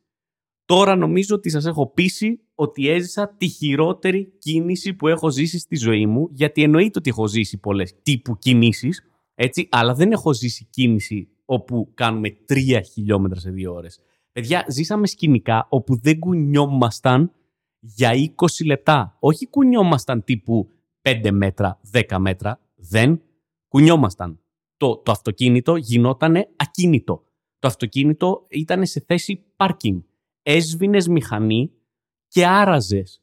[0.65, 5.77] Τώρα νομίζω ότι σας έχω πείσει ότι έζησα τη χειρότερη κίνηση που έχω ζήσει στη
[5.77, 9.03] ζωή μου, γιατί εννοείται ότι έχω ζήσει πολλές τύπου κινήσεις,
[9.35, 14.01] έτσι, αλλά δεν έχω ζήσει κίνηση όπου κάνουμε τρία χιλιόμετρα σε δύο ώρες.
[14.33, 17.33] Παιδιά, ζήσαμε σκηνικά όπου δεν κουνιόμασταν
[17.81, 19.17] για 20 λεπτά.
[19.21, 20.71] Όχι κουνιόμασταν τύπου
[21.03, 22.61] 5 μέτρα, 10 μέτρα.
[22.75, 23.23] Δεν
[23.69, 24.41] κουνιόμασταν.
[24.79, 27.23] Το, το αυτοκίνητο γινόταν ακίνητο.
[27.59, 30.01] Το αυτοκίνητο ήταν σε θέση πάρκινγκ.
[30.43, 31.71] Έσβηνες μηχανή
[32.29, 33.23] και άραζες.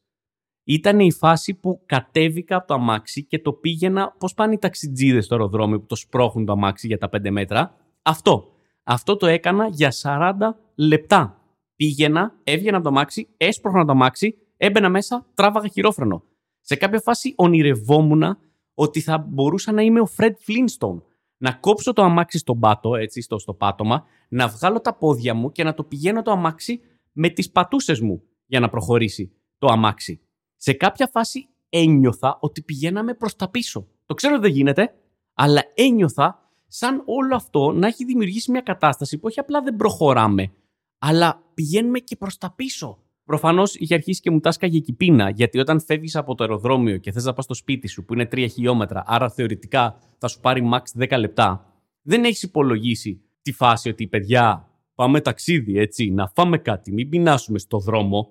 [0.64, 4.16] Ήταν η φάση που κατέβηκα από το αμάξι και το πήγαινα.
[4.20, 7.78] Πώς πάνε οι ταξιτζίδες στο αεροδρόμιο που το σπρώχνουν το αμάξι για τα 5 μέτρα.
[8.02, 8.50] Αυτό.
[8.84, 10.34] Αυτό το έκανα για 40
[10.76, 11.40] λεπτά.
[11.76, 16.24] Πήγαινα, έβγαινα από το αμάξι, έσπρωχνα το αμάξι, έμπαινα μέσα, τράβαγα χειρόφρενο.
[16.62, 18.38] Σε κάποια φάση ονειρευόμουν
[18.74, 21.02] ότι θα μπορούσα να είμαι ο Fred Flintstone.
[21.46, 25.52] Να κόψω το αμάξι στον πάτο, έτσι, στο, στο πάτωμα, να βγάλω τα πόδια μου
[25.52, 26.80] και να το πηγαίνω το αμάξι
[27.12, 30.22] με τις πατούσες μου για να προχωρήσει το αμάξι
[30.56, 33.88] σε κάποια φάση ένιωθα ότι πηγαίναμε προς τα πίσω.
[34.06, 34.94] Το ξέρω ότι δεν γίνεται,
[35.34, 40.52] αλλά ένιωθα σαν όλο αυτό να έχει δημιουργήσει μια κατάσταση που όχι απλά δεν προχωράμε,
[40.98, 43.00] αλλά πηγαίνουμε και προς τα πίσω.
[43.26, 47.12] Προφανώς είχε αρχίσει και μου τάσκαγε η πείνα, γιατί όταν φεύγεις από το αεροδρόμιο και
[47.12, 50.70] θες να πας στο σπίτι σου, που είναι 3 χιλιόμετρα, άρα θεωρητικά θα σου πάρει
[50.74, 56.58] max 10 λεπτά, δεν έχεις υπολογίσει τη φάση ότι παιδιά, πάμε ταξίδι, έτσι, να φάμε
[56.58, 58.30] κάτι, μην πεινάσουμε στο δρόμο.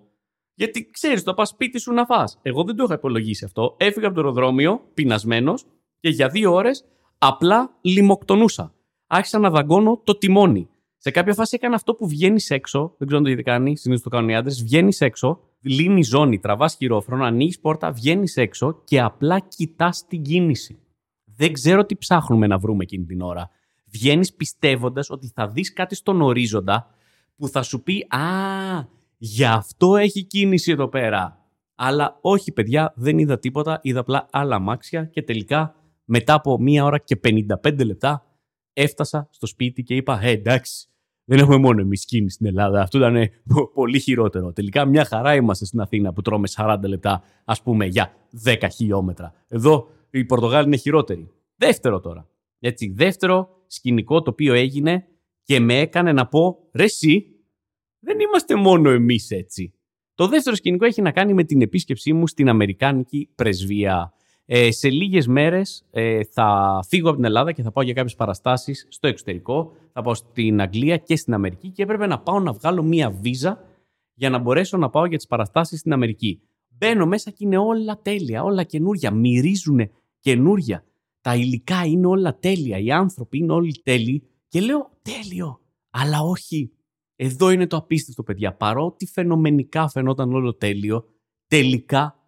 [0.54, 2.38] Γιατί ξέρεις, το πας σπίτι σου να φας.
[2.42, 3.74] Εγώ δεν το είχα υπολογίσει αυτό.
[3.78, 5.64] Έφυγα από το αεροδρόμιο, πεινασμένος,
[6.00, 6.84] και για δύο ώρες
[7.18, 8.74] απλά λιμοκτονούσα.
[9.06, 10.68] Άρχισα να δαγκώνω το τιμόνι.
[11.04, 12.94] Σε κάποια φάση έκανα αυτό που βγαίνεις έξω.
[12.98, 14.62] Δεν ξέρω αν το έχετε κάνει, συνήθως το κάνουν οι άντρες.
[14.62, 20.78] Βγαίνεις έξω, λύνει ζώνη, τραβάς χειρόφρονο, ανοίγεις πόρτα, βγαίνεις έξω και απλά κοιτάς την κίνηση.
[21.24, 23.50] Δεν ξέρω τι ψάχνουμε να βρούμε εκείνη την ώρα.
[23.84, 26.94] Βγαίνεις πιστεύοντας ότι θα δεις κάτι στον ορίζοντα
[27.36, 28.20] που θα σου πει Α,
[29.16, 31.46] Γι' αυτό έχει κίνηση εδώ πέρα.
[31.74, 33.78] Αλλά όχι, παιδιά, δεν είδα τίποτα.
[33.82, 38.26] Είδα απλά άλλα μάξια και τελικά μετά από μία ώρα και 55 λεπτά
[38.72, 40.88] έφτασα στο σπίτι και είπα: Ε, εντάξει,
[41.24, 42.80] δεν έχουμε μόνο εμείς κίνηση στην Ελλάδα.
[42.80, 43.30] Αυτό ήταν
[43.74, 44.52] πολύ χειρότερο.
[44.52, 49.32] Τελικά μια χαρά είμαστε στην Αθήνα που τρώμε 40 λεπτά, ας πούμε, για 10 χιλιόμετρα.
[49.48, 51.30] Εδώ η Πορτογάλη είναι χειρότερη.
[51.56, 52.28] Δεύτερο τώρα.
[52.58, 55.04] Έτσι, δεύτερο σκηνικό το οποίο έγινε
[55.42, 57.26] και με έκανε να πω: Ρε, εσύ,
[57.98, 59.74] δεν είμαστε μόνο εμείς έτσι.
[60.14, 64.12] Το δεύτερο σκηνικό έχει να κάνει με την επίσκεψή μου στην Αμερικάνικη πρεσβεία.
[64.46, 68.14] Ε, σε λίγες μέρες ε, θα φύγω από την Ελλάδα και θα πάω για κάποιες
[68.14, 69.72] παραστάσεις στο εξωτερικό.
[69.92, 73.64] Θα πάω στην Αγγλία και στην Αμερική και έπρεπε να πάω να βγάλω μία βίζα
[74.14, 76.40] για να μπορέσω να πάω για τις παραστάσεις στην Αμερική.
[76.68, 80.84] Μπαίνω μέσα και είναι όλα τέλεια, όλα καινούρια, μυρίζουν καινούρια.
[81.20, 86.72] Τα υλικά είναι όλα τέλεια, οι άνθρωποι είναι όλοι τέλειοι και λέω τέλειο, αλλά όχι.
[87.16, 91.04] Εδώ είναι το απίστευτο παιδιά, παρότι φαινομενικά φαινόταν όλο τέλειο,
[91.46, 92.18] τελικά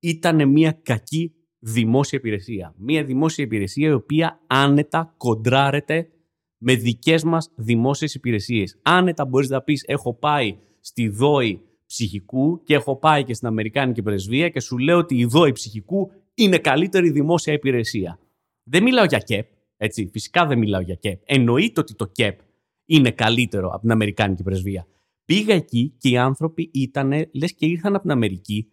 [0.00, 2.74] ήταν μια κακή δημόσια υπηρεσία.
[2.76, 6.08] Μια δημόσια υπηρεσία η οποία άνετα κοντράρεται
[6.58, 8.78] με δικές μας δημόσιες υπηρεσίες.
[8.82, 14.02] Άνετα μπορείς να πεις έχω πάει στη ΔΟΗ ψυχικού και έχω πάει και στην Αμερικάνικη
[14.02, 18.18] πρεσβεία και σου λέω ότι η ΔΟΗ ψυχικού είναι καλύτερη δημόσια υπηρεσία.
[18.62, 19.46] Δεν μιλάω για ΚΕΠ,
[19.76, 21.22] έτσι, φυσικά δεν μιλάω για ΚΕΠ.
[21.24, 22.38] Εννοείται ότι το ΚΕΠ
[22.84, 24.86] είναι καλύτερο από την Αμερικάνικη πρεσβεία.
[25.24, 28.70] Πήγα εκεί και οι άνθρωποι ήταν, λες και ήρθαν από την Αμερική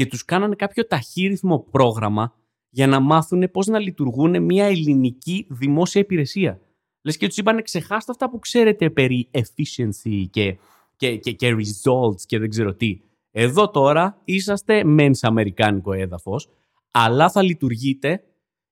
[0.00, 2.34] και τους κάνανε κάποιο ταχύρυθμο πρόγραμμα
[2.70, 6.60] για να μάθουν πώς να λειτουργούν μια ελληνική δημόσια υπηρεσία.
[7.02, 10.58] Λες και τους είπανε ξεχάστε αυτά που ξέρετε περί efficiency και,
[10.96, 13.00] και, και, και results και δεν ξέρω τι.
[13.30, 16.48] Εδώ τώρα είσαστε μεν σε αμερικάνικο έδαφος,
[16.90, 18.24] αλλά θα λειτουργείτε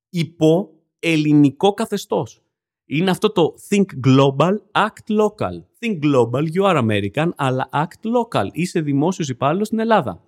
[0.08, 2.42] υπό ελληνικό καθεστώς.
[2.84, 5.62] Είναι αυτό το think global, act local.
[5.80, 8.46] Think global, you are American, αλλά act local.
[8.52, 10.22] Είσαι δημόσιος υπάλληλος στην Ελλάδα.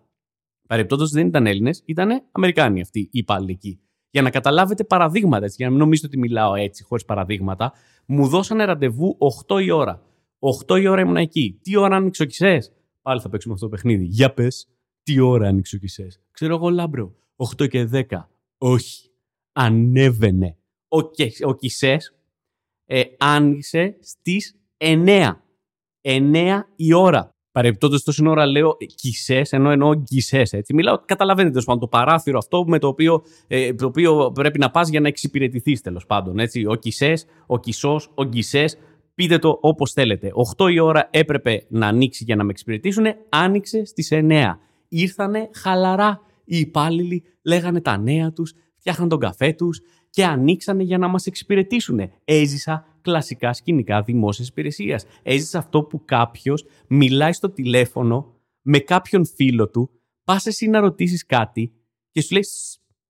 [0.70, 3.80] Παρεπτόντω δεν ήταν Έλληνες, ήταν Αμερικάνοι αυτοί οι υπάλληλοι εκεί.
[4.11, 7.72] Για να καταλάβετε παραδείγματα, έτσι, για να μην νομίζετε ότι μιλάω έτσι, χωρίς παραδείγματα,
[8.06, 9.16] μου δώσανε ραντεβού
[9.48, 10.02] 8 η ώρα.
[10.68, 11.59] 8 η ώρα ήμουν εκεί.
[11.62, 14.04] Τι ώρα άνοιξε ο Κισές; Πάλι θα παίξουμε αυτό το παιχνίδι.
[14.04, 14.68] Για πες,
[15.02, 17.14] τι ώρα άνοιξε ο Κισές; Ξέρω εγώ λάμπρο.
[17.37, 18.02] 8 και 10.
[18.59, 19.11] Όχι.
[19.52, 20.56] Ανέβαινε.
[20.88, 20.98] Ο,
[21.46, 22.16] ο Κισές
[22.85, 25.33] ε, άνοιξε στις 9.
[26.02, 27.35] 9 η ώρα.
[27.52, 30.54] Παρεμπιπτόντως τόση ώρα λέω κισέ, ενώ εννοώ γκισές.
[30.74, 34.70] Μιλάω, καταλαβαίνετε τέλος πάντων το παράθυρο αυτό με το οποίο, ε, το οποίο πρέπει να
[34.70, 36.38] πας για να εξυπηρετηθείς τέλος πάντων.
[36.38, 36.64] Έτσι.
[36.66, 37.12] Ο κισέ,
[37.46, 38.78] ο κισό, ο γκισές.
[39.14, 40.32] Πείτε το όπως θέλετε.
[40.56, 43.04] 8 η ώρα έπρεπε να ανοίξει για να με εξυπηρετήσουν.
[43.28, 44.58] Άνοιξε στις 9.
[44.88, 46.20] Ήρθανε χαλαρά.
[46.44, 49.80] Οι υπάλληλοι λέγανε τα νέα τους, φτιάχναν τον καφέ τους
[50.11, 52.01] και ανοίξανε για να μας εξυπηρετήσουν.
[52.25, 55.05] Έζησα κλασικά σκηνικά δημόσιας υπηρεσίας.
[55.23, 59.90] Έζησε αυτό που κάποιος μιλάει στο τηλέφωνο με κάποιον φίλο του,
[60.25, 61.73] πας εσύ να ρωτήσεις κάτι
[62.11, 62.44] και σου λέει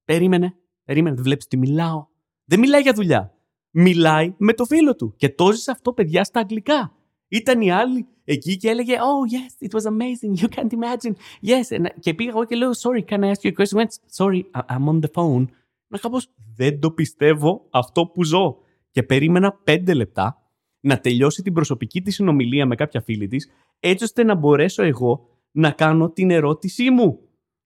[0.05, 2.07] Περίμενε, περίμενε, δεν βλέπεις τι μιλάω.
[2.45, 3.35] Δεν μιλάει για δουλειά.
[3.71, 5.15] Μιλάει με το φίλο του.
[5.17, 6.93] Και το ζησε αυτό, παιδιά, στα αγγλικά.
[7.29, 10.43] Ήταν οι άλλοι εκεί και έλεγε Oh, yes, it was amazing.
[10.43, 11.13] You can't imagine.
[11.43, 11.91] Yes.
[12.01, 13.87] Και πήγα εγώ και λέω Sorry, can I ask you a question?
[14.19, 15.45] Sorry, I'm on the phone.
[15.92, 18.57] Να κάπως δεν το πιστεύω αυτό που ζω
[18.90, 20.42] και περίμενα πέντε λεπτά
[20.81, 23.50] να τελειώσει την προσωπική της συνομιλία με κάποια φίλη της,
[23.81, 27.20] έτσι ώστε να μπορέσω εγώ να κάνω την ερώτησή μου.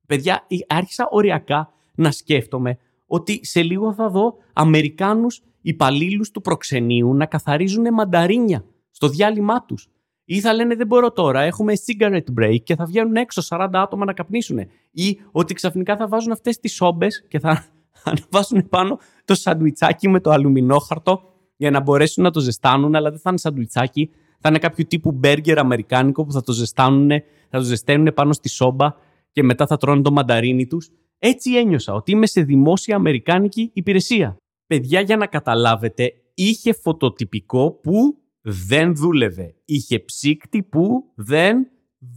[0.07, 7.27] Παιδιά, άρχισα οριακά να σκέφτομαι ότι σε λίγο θα δω Αμερικάνους υπαλλήλους του προξενείου να
[7.27, 9.89] καθαρίζουν μανταρίνια στο διάλειμμά τους.
[10.25, 14.05] Ή θα λένε δεν μπορώ τώρα, έχουμε cigarette break και θα βγαίνουν έξω 40 άτομα
[14.05, 14.59] να καπνίσουν.
[14.91, 17.65] Ή ότι ξαφνικά θα βάζουν αυτές τις σόμπες και θα
[18.05, 21.23] ανεβάσουν πάνω το σαντουιτσάκι με το αλουμινόχαρτο
[21.57, 24.11] για να μπορέσουν να το ζεστάνουν, αλλά δεν θα είναι σαντουιτσάκι.
[24.41, 27.09] Θα είναι κάποιο τύπου μπέργκερ αμερικάνικο που θα το ζεστάνουν,
[27.51, 28.95] θα το ζεσταίνουν πάνω στη σόμπα
[29.33, 30.91] και μετά θα τρώνε το μανταρίνι τους.
[31.19, 34.37] Έτσι ένιωσα ότι είμαι σε δημόσια αμερικάνικη υπηρεσία.
[34.67, 39.55] Παιδιά, για να καταλάβετε, είχε φωτοτυπικό που δεν δούλευε.
[39.65, 41.67] Είχε ψύκτη που δεν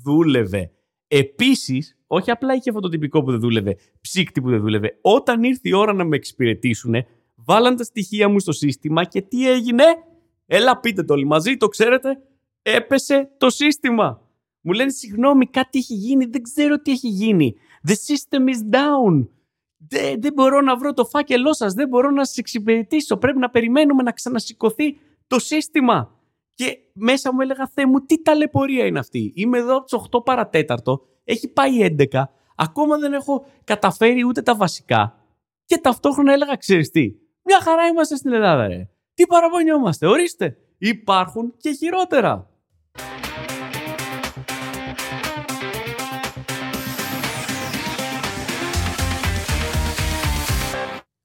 [0.03, 0.71] δούλευε.
[1.07, 4.97] Επίσης, όχι απλά είχε φωτοτυπικό που δεν δούλευε, ψύκτη που δεν δούλευε.
[5.01, 6.95] Όταν ήρθε η ώρα να με εξυπηρετήσουν,
[7.35, 9.83] βάλαν τα στοιχεία μου στο σύστημα και τι έγινε;
[10.47, 12.21] Έλα πείτε το όλοι μαζί, το ξέρετε.
[12.61, 14.21] Έπεσε το σύστημα.
[14.61, 17.55] Μου λένε συγγνώμη, κάτι έχει γίνει, δεν ξέρω τι έχει γίνει.
[17.87, 19.27] The system is down.
[19.77, 23.17] Δεν, δεν μπορώ να βρω το φάκελό σας, δεν μπορώ να σας εξυπηρετήσω.
[23.17, 26.15] Πρέπει να περιμένουμε να ξανασηκωθεί το σύστημα.
[26.53, 29.31] Και μέσα μου έλεγα, Θεέ μου, τι ταλαιπωρία είναι αυτή.
[29.35, 32.23] Είμαι εδώ από τις 8 παρατέταρτο, έχει πάει 11,
[32.55, 35.19] ακόμα δεν έχω καταφέρει ούτε τα βασικά.
[35.65, 37.11] Και ταυτόχρονα έλεγα, ξέρεις τι,
[37.43, 38.89] μια χαρά είμαστε στην Ελλάδα, ρε.
[39.13, 40.57] Τι παραπονιόμαστε, ορίστε.
[40.77, 42.49] Υπάρχουν και χειρότερα.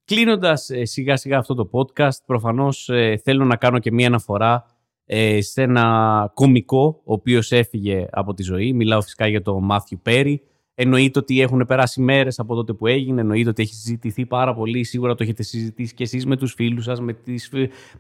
[0.05, 4.67] Κλείνοντας ε, σιγά σιγά αυτό το podcast, προφανώς ε, θέλω να κάνω και μία αναφορά
[5.05, 8.73] ε, σε ένα κομικό ο οποίος έφυγε από τη ζωή.
[8.73, 10.43] Μιλάω φυσικά για τον Μάθιου Πέρι.
[10.75, 14.85] Εννοείται ότι έχουν περάσει μέρες από τότε που έγινε, εννοείται ότι έχει συζητηθεί πάρα πολύ.
[14.85, 17.51] Σίγουρα το έχετε συζητήσει και εσείς με τους φίλους σας, με, τις,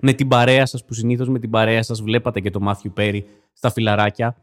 [0.01, 3.27] με την παρέα σας που συνήθως με την παρέα σας βλέπατε και τον Μάθιου Πέρι
[3.53, 4.37] στα φιλαράκια.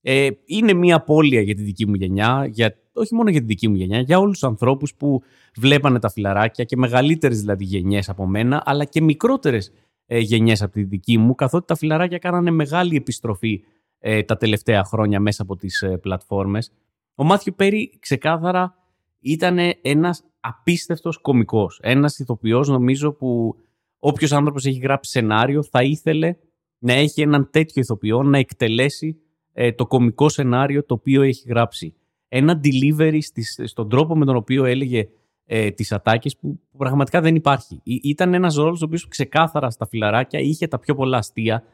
[0.00, 3.68] Ε, είναι μια απώλεια για τη δική μου γενιά, για όχι μόνο για τη δική
[3.68, 5.22] μου γενιά, για όλους τους ανθρώπους που
[5.56, 9.72] βλέπανε τα φιλαράκια και μεγαλύτερες δηλαδή γενιές από μένα, αλλά και μικρότερες
[10.06, 13.64] ε, γενιές από τη δική μου, καθότι τα φιλαράκια κάνανε μεγάλη επιστροφή
[13.98, 16.72] ε, τα τελευταία χρόνια μέσα από τις ε, πλατφόρμες.
[17.14, 18.74] Ο Μάθιου Πέρι ξεκάθαρα
[19.20, 21.78] ήταν ένας απίστευτος κωμικός.
[21.82, 23.56] Ένας ηθοποιός, νομίζω, που
[23.98, 26.36] όποιος άνθρωπος έχει γράψει σενάριο θα ήθελε
[26.78, 29.18] να έχει έναν τέτοιο ηθοποιό να εκτελέσει
[29.52, 31.94] ε, το κωμικό σενάριο το οποίο έχει γράψει.
[32.28, 35.08] Ένα delivery στις, στον τρόπο με τον οποίο έλεγε
[35.44, 37.80] ε, τις ατάκες που, πραγματικά δεν υπάρχει.
[37.84, 41.64] ήταν ένας ρόλος ο οποίος ξεκάθαρα στα φιλαράκια είχε τα πιο πολλά αστεία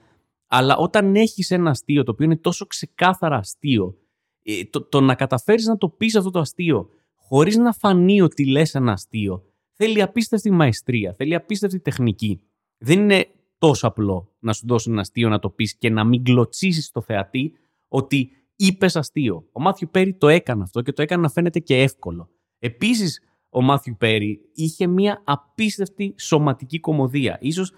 [0.47, 3.97] αλλά όταν έχεις ένα αστείο το οποίο είναι τόσο ξεκάθαρα αστείο
[4.43, 8.47] ε, το, το να καταφέρεις να το πεις αυτό το αστείο χωρίς να φανεί ότι
[8.47, 9.45] λες ένα αστείο
[9.83, 12.41] θέλει απίστευτη μαεστρία, θέλει απίστευτη τεχνική.
[12.79, 13.27] Δεν είναι
[13.59, 17.01] τόσο απλό να σου δώσει ένα αστείο να το πεις και να μην κλωτσίσεις το
[17.01, 17.53] θεατή
[17.89, 19.49] ότι είπες αστείο.
[19.53, 22.29] Ο Μάθιου Πέρι το έκανε αυτό και το έκανε να φαίνεται και εύκολο.
[22.59, 27.39] Επίσης, ο Μάθιου Πέρι είχε μια απίστευτη σωματική κομμωδία.
[27.41, 27.73] Ίσως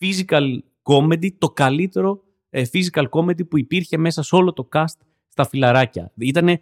[0.00, 5.46] physical comedy, το καλύτερο ε, physical comedy που υπήρχε μέσα σε όλο το cast στα
[5.48, 6.12] φιλαράκια.
[6.16, 6.58] Ήταν ε,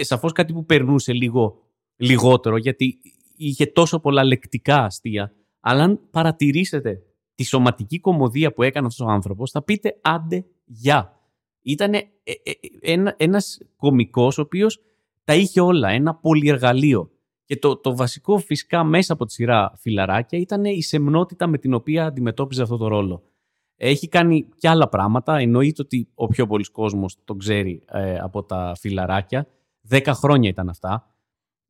[0.00, 1.62] σαφώς κάτι που περνούσε λίγο
[1.96, 2.98] λιγότερο γιατί
[3.36, 5.32] είχε τόσο πολλά λεκτικά αστεία.
[5.60, 7.02] Αλλά αν παρατηρήσετε
[7.34, 11.20] τη σωματική κομμωδία που έκανε αυτός ο άνθρωπος θα πείτε άντε γεια
[11.62, 12.32] ήταν ε, ε,
[12.80, 14.80] ένα, ένας κομικός ο οποίος
[15.24, 17.10] τα είχε όλα, ένα πολυεργαλείο.
[17.50, 21.74] Και το, το βασικό φυσικά μέσα από τη σειρά φιλαράκια ήταν η σεμνότητα με την
[21.74, 23.22] οποία αντιμετώπιζε αυτό το ρόλο.
[23.76, 25.36] Έχει κάνει και άλλα πράγματα.
[25.36, 29.46] Εννοείται ότι ο πιο πολλή κόσμος τον ξέρει ε, από τα φιλαράκια.
[29.80, 31.14] Δέκα χρόνια ήταν αυτά.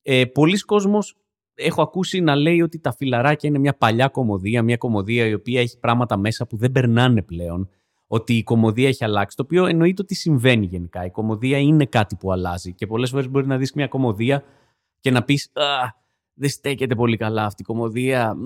[0.03, 1.16] Ε, πολλοί κόσμος
[1.55, 5.61] έχω ακούσει να λέει ότι τα φιλαράκια είναι μια παλιά κομμωδία, μια κομμωδία η οποία
[5.61, 7.69] έχει πράγματα μέσα που δεν περνάνε πλέον
[8.07, 9.37] ότι η κομμωδία έχει αλλάξει.
[9.37, 11.05] Το οποίο εννοείται ότι συμβαίνει γενικά.
[11.05, 12.73] Η κομμωδία είναι κάτι που αλλάζει.
[12.73, 14.45] Και πολλές φορές μπορεί να δεις μια κομμωδία
[15.01, 15.53] και να πεις
[16.35, 18.37] δεν στέκεται πολύ καλά αυτή η κομμωδία.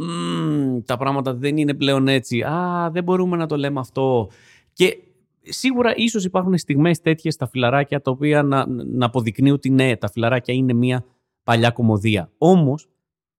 [0.85, 2.43] τα πράγματα δεν είναι πλέον έτσι.
[2.43, 4.31] Α, δεν μπορούμε να το λέμε αυτό.
[4.73, 4.97] Και
[5.40, 10.11] σίγουρα ίσως υπάρχουν στιγμές τέτοιες στα φιλαράκια τα οποία να, να αποδεικνύουν ότι ναι, τα
[10.11, 11.05] φιλαράκια είναι μια
[11.43, 12.31] παλιά κομμωδία.
[12.38, 12.88] Όμως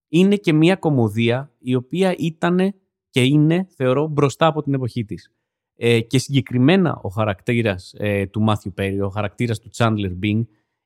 [0.07, 2.73] είναι και μια κομμωδία η οποία ήταν
[3.09, 5.31] και είναι, θεωρώ, μπροστά από την εποχή της.
[5.75, 10.41] Ε, και συγκεκριμένα ο χαρακτήρας ε, του Μάθιου Πέρι, ο χαρακτήρας του Chandler Bing,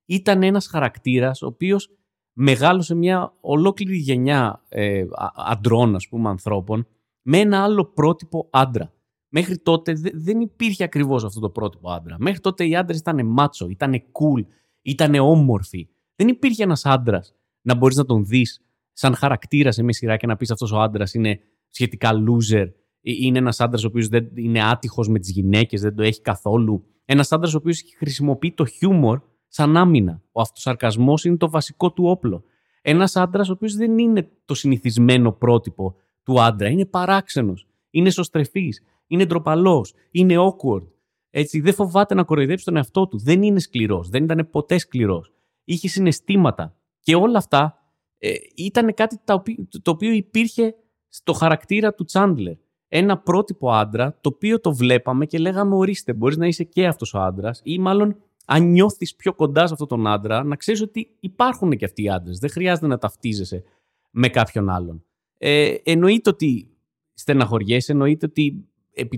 [0.05, 1.98] ήταν ένας χαρακτήρας ο οποίος
[2.41, 5.03] μεγάλωσε μια ολόκληρη γενιά ε,
[5.35, 6.87] αντρών, ας πούμε, ανθρώπων,
[7.21, 8.93] με ένα άλλο πρότυπο άντρα.
[9.29, 12.15] Μέχρι τότε δεν υπήρχε ακριβώς αυτό το πρότυπο άντρα.
[12.19, 14.45] Μέχρι τότε οι άντρες ήταν μάτσο, ήταν cool,
[14.81, 15.87] ήταν όμορφοι.
[16.15, 18.61] Δεν υπήρχε ένας άντρας να μπορείς να τον δεις
[18.93, 22.67] σαν χαρακτήρας σε μια σειρά και να πεις αυτός ο άντρας είναι σχετικά loser
[23.01, 26.21] ε, είναι ένας άντρας ο οποίος δεν είναι άτυχος με τις γυναίκες, δεν το έχει
[26.21, 26.85] καθόλου.
[27.05, 30.21] Ένας άντρας ο οποίος χρησιμοποιεί το χιούμορ σαν άμυνα.
[30.31, 32.43] Ο αυτοσαρκασμός είναι το βασικό του όπλο.
[32.81, 36.69] Ένας άντρας ο οποίος δεν είναι το συνηθισμένο πρότυπο του άντρα.
[36.69, 37.67] Είναι παράξενος.
[37.89, 38.73] Είναι εσωστρεφή.
[39.07, 39.93] Είναι ντροπαλός.
[40.11, 40.87] Είναι awkward.
[41.29, 43.19] Έτσι, δεν φοβάται να κοροϊδέψει τον εαυτό του.
[43.19, 44.09] Δεν είναι σκληρός.
[44.09, 45.33] Δεν ήταν ποτέ σκληρός.
[45.63, 46.75] Είχε συναισθήματα.
[46.99, 47.77] Και όλα αυτά
[48.17, 50.75] ε, ήταν κάτι το οποίο, το οποίο υπήρχε
[51.07, 52.55] στο χαρακτήρα του Τσάντλερ
[52.89, 57.13] ένα πρότυπο άντρα το οποίο το βλέπαμε και λέγαμε ορίστε μπορείς να είσαι και αυτός
[57.13, 61.15] ο άντρας ή μάλλον αν νιώθεις πιο κοντά σε αυτόν τον άντρα να ξέρεις ότι
[61.19, 62.39] υπάρχουν και αυτοί οι άντρες.
[62.39, 63.63] Δεν χρειάζεται να ταυτίζεσαι
[64.11, 65.03] με κάποιον άλλον.
[65.37, 66.77] Ε, εννοείται ότι
[67.13, 68.69] στεναχωριέσαι, εννοείται ότι,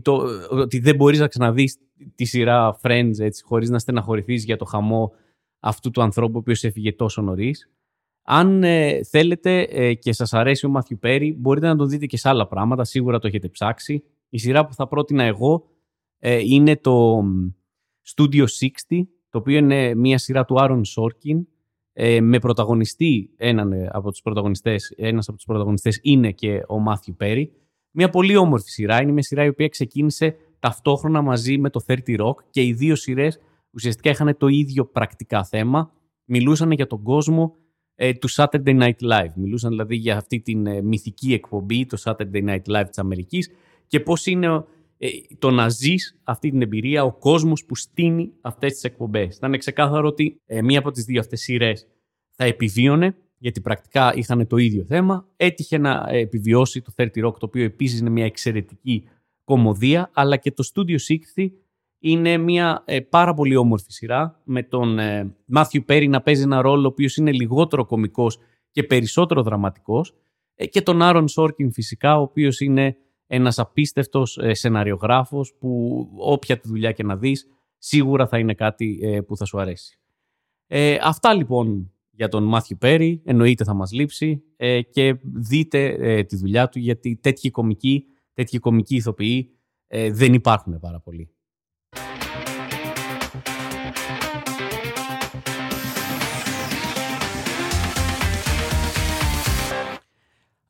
[0.02, 1.78] το, ότι δεν μπορείς να ξαναδείς
[2.16, 5.12] τη σειρά Friends έτσι, χωρίς να στεναχωρηθείς για το χαμό
[5.60, 7.70] αυτού του ανθρώπου ο οποίος έφυγε τόσο νωρίς.
[8.24, 12.18] Αν ε, θέλετε ε, και σας αρέσει ο Μάθιου Πέρι, μπορείτε να το δείτε και
[12.18, 12.84] σε άλλα πράγματα.
[12.84, 14.04] Σίγουρα το έχετε ψάξει.
[14.30, 15.64] Η σειρά που θα πρότεινα εγώ
[16.20, 17.24] ε, είναι το
[18.16, 18.46] Studio 60,
[19.30, 21.48] το οποίο είναι μια σειρά του Άρον Σόρκιν,
[22.22, 27.52] με πρωταγωνιστή έναν από τους πρωταγωνιστές, ένας από τους πρωταγωνιστές είναι και ο Μάθιου Πέρι.
[27.92, 29.02] Μια πολύ όμορφη σειρά.
[29.02, 32.96] Είναι μια σειρά η οποία ξεκίνησε ταυτόχρονα μαζί με το 30 Rock και οι δύο
[32.96, 33.40] σειρές
[33.72, 35.92] ουσιαστικά είχαν το ίδιο πρακτικά θέμα.
[36.26, 37.56] Μιλούσαν για τον κόσμο
[37.96, 39.34] ε, του Saturday Night Live.
[39.36, 43.50] Μιλούσαν δηλαδή για αυτή την ε, μυθική εκπομπή, το Saturday Night Live της Αμερικής
[43.88, 44.64] και πώς είναι ε,
[45.40, 49.36] το να ζεις αυτή την εμπειρία, ο κόσμος που στείνει αυτές τις εκπομπές.
[49.36, 51.88] Ήταν ξεκάθαρο ότι ε, μία από τις δύο αυτές σειρές
[52.36, 55.28] θα επιβίωνε, γιατί πρακτικά είχαν το ίδιο θέμα.
[55.36, 59.04] Έτυχε να επιβιώσει το 30 Rock, το οποίο επίσης είναι μια εξαιρετική
[59.44, 60.96] κομμωδία, αλλά και το Studio
[61.36, 61.52] 60
[62.00, 66.62] είναι μια ε, πάρα πολύ όμορφη σειρά με τον ε, Μάθιου Πέρι να παίζει ένα
[66.62, 68.38] ρόλο ο οποίος είναι λιγότερο κομικός
[68.72, 70.14] και περισσότερο δραματικός
[70.56, 72.98] ε, και τον Άρον Σόρκιν φυσικά ο οποίος είναι
[73.34, 79.00] ένας απίστευτος ε, σεναριογράφος που όποια τη δουλειά και να δεις σίγουρα θα είναι κάτι
[79.28, 80.00] που θα σου αρέσει.
[81.02, 86.36] αυτά λοιπόν για τον Μάθιου Πέρι, εννοείται θα μας λείψει ε, και δείτε ε, τη
[86.36, 89.50] δουλειά του γιατί τέτοιοι κομικοί, τέτοιοι κομικοί ηθοποιοί
[89.88, 91.30] ε, δεν υπάρχουν πάρα πολύ.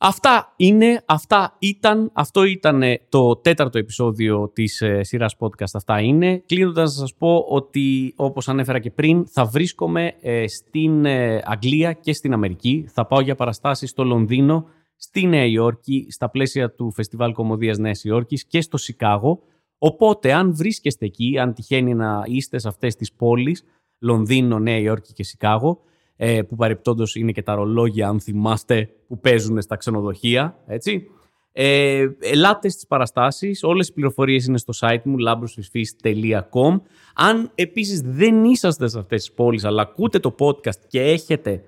[0.03, 6.43] Αυτά είναι, αυτά ήταν, αυτό ήταν το τέταρτο επεισόδιο της ε, σειράς podcast αυτά είναι.
[6.45, 11.93] Κλείνοντας να σας πω ότι όπως ανέφερα και πριν θα βρίσκομαι ε, στην ε, Αγγλία
[11.93, 12.89] και στην Αμερική.
[12.93, 18.03] Θα πάω για παραστάσεις στο Λονδίνο, στη Νέα Υόρκη, στα πλαίσια του Φεστιβάλ Κομμωδίας Νέας
[18.03, 19.39] Υόρκης και στο Σικάγο.
[19.77, 23.63] Οπότε αν βρίσκεστε εκεί, αν τυχαίνει να είστε σε αυτές τις πόλεις,
[23.99, 25.81] Λονδίνο, Νέα Υόρκη και Σικάγο,
[26.23, 31.07] ε, που παρεπτόντως είναι και τα ρολόγια, αν θυμάστε, που παίζουν στα ξενοδοχεία, έτσι.
[31.51, 36.81] Ε, ελάτε στις παραστάσεις, όλες οι πληροφορίες είναι στο site μου labrosfisfis.com
[37.15, 41.63] Αν επίσης δεν είσαστε σε αυτές τις πόλεις αλλά ακούτε το podcast και έχετε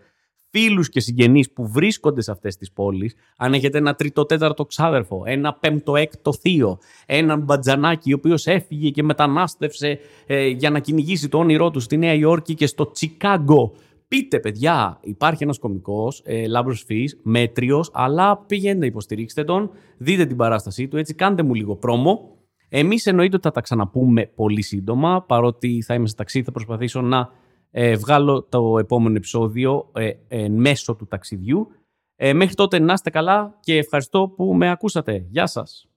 [0.49, 5.24] φίλους και συγγενείς που βρίσκονται σε αυτές τις πόλεις, αν έχετε ένα τρίτο τέταρτο ξάδερφο,
[5.26, 11.30] ένα πέμπτο έκτο θείο, έναν μπατζανάκι ο οποίος έφυγε και μετανάστευσε ε, για να κυνηγήσει
[11.30, 13.74] το όνειρό του στη Νέα Υόρκη και στο Τσικάγκο
[14.14, 20.38] Πείτε, παιδιά, υπάρχει ένας κωμικός, ε, Λάμπρος Φι, μέτριος, αλλά πηγαίνετε, υποστηρίξτε τον, δείτε την
[20.38, 22.38] παράστασή του, έτσι κάντε μου λίγο πρόμο.
[22.70, 27.01] Εμείς εννοείται ότι θα τα ξαναπούμε πολύ σύντομα, παρότι θα είμαι σε ταξίδι, θα προσπαθήσω
[27.01, 27.30] να
[27.72, 29.91] ε, βγάλω το επόμενο επεισόδιο
[30.28, 31.68] ε, μέσω του ταξιδιού.
[32.16, 35.26] Ε, μέχρι τότε να είστε καλά και ευχαριστώ που με ακούσατε.
[35.30, 35.88] Γεια σας!